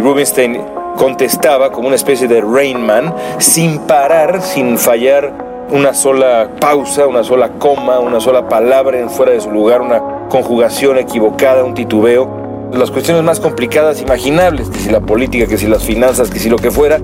Rubinstein 0.00 0.60
contestaba 0.96 1.72
como 1.72 1.88
una 1.88 1.96
especie 1.96 2.28
de 2.28 2.40
Rainman, 2.40 3.12
sin 3.38 3.80
parar, 3.80 4.42
sin 4.42 4.78
fallar 4.78 5.32
una 5.70 5.94
sola 5.94 6.50
pausa, 6.60 7.06
una 7.06 7.24
sola 7.24 7.48
coma, 7.58 7.98
una 7.98 8.20
sola 8.20 8.48
palabra 8.48 8.98
en 8.98 9.08
fuera 9.10 9.32
de 9.32 9.40
su 9.40 9.50
lugar, 9.50 9.80
una 9.80 10.28
conjugación 10.28 10.98
equivocada, 10.98 11.64
un 11.64 11.74
titubeo 11.74 12.41
las 12.72 12.90
cuestiones 12.90 13.22
más 13.22 13.40
complicadas 13.40 14.00
imaginables, 14.00 14.68
que 14.68 14.78
si 14.78 14.90
la 14.90 15.00
política, 15.00 15.46
que 15.46 15.58
si 15.58 15.66
las 15.66 15.82
finanzas, 15.82 16.30
que 16.30 16.38
si 16.38 16.48
lo 16.48 16.56
que 16.56 16.70
fuera, 16.70 17.00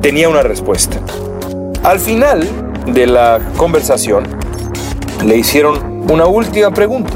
tenía 0.00 0.28
una 0.28 0.42
respuesta. 0.42 1.00
Al 1.82 2.00
final 2.00 2.46
de 2.86 3.06
la 3.06 3.40
conversación 3.56 4.26
le 5.24 5.36
hicieron 5.36 6.04
una 6.10 6.26
última 6.26 6.72
pregunta. 6.72 7.12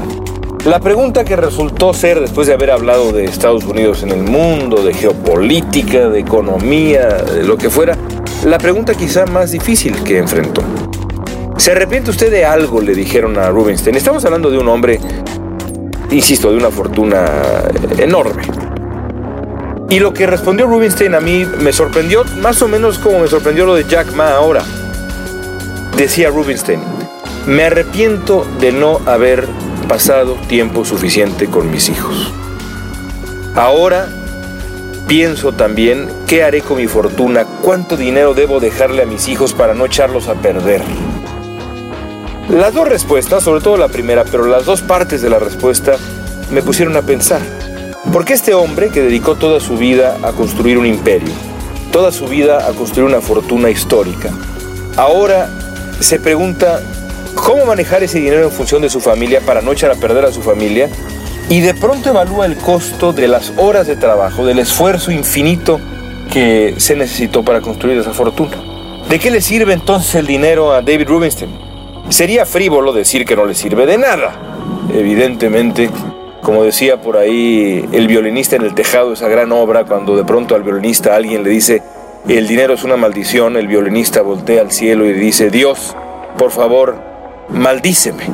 La 0.65 0.79
pregunta 0.79 1.23
que 1.23 1.35
resultó 1.35 1.93
ser, 1.93 2.19
después 2.19 2.47
de 2.47 2.53
haber 2.53 2.71
hablado 2.71 3.11
de 3.11 3.25
Estados 3.25 3.63
Unidos 3.65 4.03
en 4.03 4.11
el 4.11 4.23
mundo, 4.23 4.83
de 4.83 4.93
geopolítica, 4.93 6.07
de 6.09 6.19
economía, 6.19 7.07
de 7.07 7.43
lo 7.43 7.57
que 7.57 7.69
fuera, 7.69 7.97
la 8.45 8.57
pregunta 8.59 8.93
quizá 8.93 9.25
más 9.25 9.51
difícil 9.51 10.03
que 10.03 10.19
enfrentó. 10.19 10.61
¿Se 11.57 11.71
arrepiente 11.71 12.11
usted 12.11 12.31
de 12.31 12.45
algo? 12.45 12.81
le 12.81 12.93
dijeron 12.93 13.37
a 13.37 13.49
Rubinstein. 13.49 13.95
Estamos 13.95 14.23
hablando 14.25 14.49
de 14.49 14.57
un 14.57 14.67
hombre, 14.67 14.99
insisto, 16.11 16.51
de 16.51 16.57
una 16.57 16.69
fortuna 16.69 17.25
enorme. 17.97 18.43
Y 19.89 19.99
lo 19.99 20.13
que 20.13 20.25
respondió 20.25 20.67
Rubinstein 20.67 21.15
a 21.15 21.19
mí 21.19 21.45
me 21.59 21.73
sorprendió, 21.73 22.23
más 22.41 22.61
o 22.61 22.67
menos 22.67 22.97
como 22.97 23.19
me 23.19 23.27
sorprendió 23.27 23.65
lo 23.65 23.75
de 23.75 23.83
Jack 23.83 24.13
Ma 24.13 24.31
ahora. 24.31 24.63
Decía 25.97 26.29
Rubinstein, 26.29 26.79
me 27.45 27.65
arrepiento 27.65 28.45
de 28.59 28.71
no 28.71 29.01
haber 29.05 29.47
pasado 29.87 30.35
tiempo 30.47 30.85
suficiente 30.85 31.47
con 31.47 31.69
mis 31.69 31.89
hijos. 31.89 32.31
Ahora 33.55 34.07
pienso 35.07 35.51
también 35.51 36.07
qué 36.27 36.43
haré 36.43 36.61
con 36.61 36.77
mi 36.77 36.87
fortuna, 36.87 37.45
cuánto 37.61 37.97
dinero 37.97 38.33
debo 38.33 38.61
dejarle 38.61 39.01
a 39.03 39.05
mis 39.05 39.27
hijos 39.27 39.53
para 39.53 39.73
no 39.73 39.85
echarlos 39.85 40.29
a 40.29 40.35
perder. 40.35 40.81
Las 42.49 42.73
dos 42.73 42.87
respuestas, 42.87 43.43
sobre 43.43 43.61
todo 43.61 43.77
la 43.77 43.87
primera, 43.87 44.25
pero 44.25 44.45
las 44.45 44.65
dos 44.65 44.81
partes 44.81 45.21
de 45.21 45.29
la 45.29 45.39
respuesta 45.39 45.97
me 46.51 46.61
pusieron 46.61 46.95
a 46.97 47.01
pensar. 47.01 47.41
Porque 48.11 48.33
este 48.33 48.53
hombre 48.53 48.89
que 48.89 49.01
dedicó 49.01 49.35
toda 49.35 49.59
su 49.59 49.77
vida 49.77 50.17
a 50.23 50.31
construir 50.31 50.77
un 50.77 50.85
imperio, 50.85 51.31
toda 51.91 52.11
su 52.11 52.27
vida 52.27 52.67
a 52.67 52.73
construir 52.73 53.07
una 53.07 53.21
fortuna 53.21 53.69
histórica, 53.69 54.31
ahora 54.97 55.49
se 55.99 56.19
pregunta 56.19 56.81
cómo 57.35 57.65
manejar 57.65 58.03
ese 58.03 58.19
dinero 58.19 58.43
en 58.43 58.51
función 58.51 58.81
de 58.81 58.89
su 58.89 58.99
familia 58.99 59.39
para 59.45 59.61
no 59.61 59.71
echar 59.71 59.91
a 59.91 59.95
perder 59.95 60.25
a 60.25 60.31
su 60.31 60.41
familia 60.41 60.89
y 61.47 61.61
de 61.61 61.73
pronto 61.73 62.09
evalúa 62.09 62.45
el 62.45 62.57
costo 62.57 63.13
de 63.13 63.27
las 63.27 63.53
horas 63.57 63.87
de 63.87 63.95
trabajo, 63.95 64.45
del 64.45 64.59
esfuerzo 64.59 65.11
infinito 65.11 65.79
que 66.31 66.75
se 66.77 66.95
necesitó 66.95 67.43
para 67.43 67.61
construir 67.61 67.97
esa 67.97 68.11
fortuna. 68.11 68.57
¿De 69.09 69.19
qué 69.19 69.29
le 69.29 69.41
sirve 69.41 69.73
entonces 69.73 70.15
el 70.15 70.27
dinero 70.27 70.73
a 70.73 70.81
David 70.81 71.07
Rubinstein? 71.07 71.70
Sería 72.09 72.45
frívolo 72.45 72.93
decir 72.93 73.25
que 73.25 73.35
no 73.35 73.45
le 73.45 73.53
sirve 73.53 73.85
de 73.85 73.97
nada. 73.97 74.33
Evidentemente, 74.93 75.89
como 76.41 76.63
decía 76.63 77.01
por 77.01 77.17
ahí 77.17 77.87
el 77.91 78.07
violinista 78.07 78.55
en 78.55 78.63
el 78.63 78.73
tejado, 78.73 79.13
esa 79.13 79.27
gran 79.27 79.51
obra, 79.51 79.85
cuando 79.85 80.15
de 80.15 80.23
pronto 80.23 80.55
al 80.55 80.63
violinista 80.63 81.15
alguien 81.15 81.43
le 81.43 81.49
dice, 81.49 81.81
el 82.27 82.47
dinero 82.47 82.73
es 82.73 82.83
una 82.83 82.97
maldición, 82.97 83.55
el 83.55 83.67
violinista 83.67 84.21
voltea 84.21 84.61
al 84.61 84.71
cielo 84.71 85.05
y 85.05 85.13
dice, 85.13 85.49
Dios, 85.49 85.95
por 86.37 86.51
favor, 86.51 86.95
maldíceme. 87.49 88.23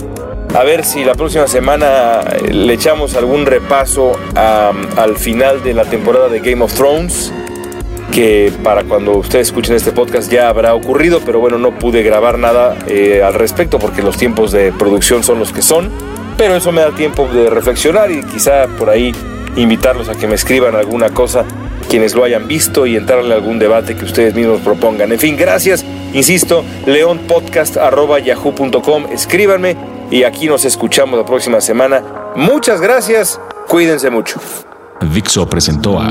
A 0.54 0.64
ver 0.64 0.84
si 0.84 1.04
la 1.04 1.14
próxima 1.14 1.46
semana 1.46 2.20
eh, 2.20 2.52
le 2.52 2.72
echamos 2.72 3.16
algún 3.16 3.44
repaso 3.44 4.12
al 4.34 5.16
final 5.16 5.62
de 5.62 5.74
la 5.74 5.84
temporada 5.84 6.28
de 6.28 6.40
Game 6.40 6.64
of 6.64 6.72
Thrones 6.72 7.32
que 8.12 8.52
para 8.62 8.84
cuando 8.84 9.18
ustedes 9.18 9.48
escuchen 9.48 9.76
este 9.76 9.92
podcast 9.92 10.30
ya 10.30 10.48
habrá 10.48 10.74
ocurrido, 10.74 11.20
pero 11.24 11.40
bueno, 11.40 11.58
no 11.58 11.78
pude 11.78 12.02
grabar 12.02 12.38
nada 12.38 12.76
eh, 12.86 13.22
al 13.22 13.34
respecto 13.34 13.78
porque 13.78 14.02
los 14.02 14.16
tiempos 14.16 14.52
de 14.52 14.72
producción 14.72 15.22
son 15.22 15.38
los 15.38 15.52
que 15.52 15.62
son, 15.62 15.90
pero 16.36 16.56
eso 16.56 16.72
me 16.72 16.80
da 16.80 16.90
tiempo 16.92 17.28
de 17.28 17.50
reflexionar 17.50 18.10
y 18.10 18.22
quizá 18.22 18.66
por 18.78 18.90
ahí 18.90 19.12
invitarlos 19.56 20.08
a 20.08 20.14
que 20.14 20.26
me 20.26 20.34
escriban 20.34 20.74
alguna 20.74 21.10
cosa 21.10 21.44
quienes 21.88 22.14
lo 22.14 22.24
hayan 22.24 22.46
visto 22.46 22.86
y 22.86 22.96
entrarle 22.96 23.32
a 23.32 23.36
algún 23.36 23.58
debate 23.58 23.96
que 23.96 24.04
ustedes 24.04 24.34
mismos 24.34 24.60
propongan. 24.60 25.10
En 25.10 25.18
fin, 25.18 25.36
gracias, 25.36 25.84
insisto, 26.12 26.64
leonpodcast.yahoo.com, 26.86 29.06
escríbanme 29.10 29.76
y 30.10 30.24
aquí 30.24 30.46
nos 30.46 30.64
escuchamos 30.64 31.18
la 31.18 31.26
próxima 31.26 31.60
semana. 31.60 32.32
Muchas 32.36 32.80
gracias, 32.80 33.38
cuídense 33.68 34.10
mucho. 34.10 34.40
Dixo 35.00 35.48
presentó 35.48 36.00
a 36.00 36.10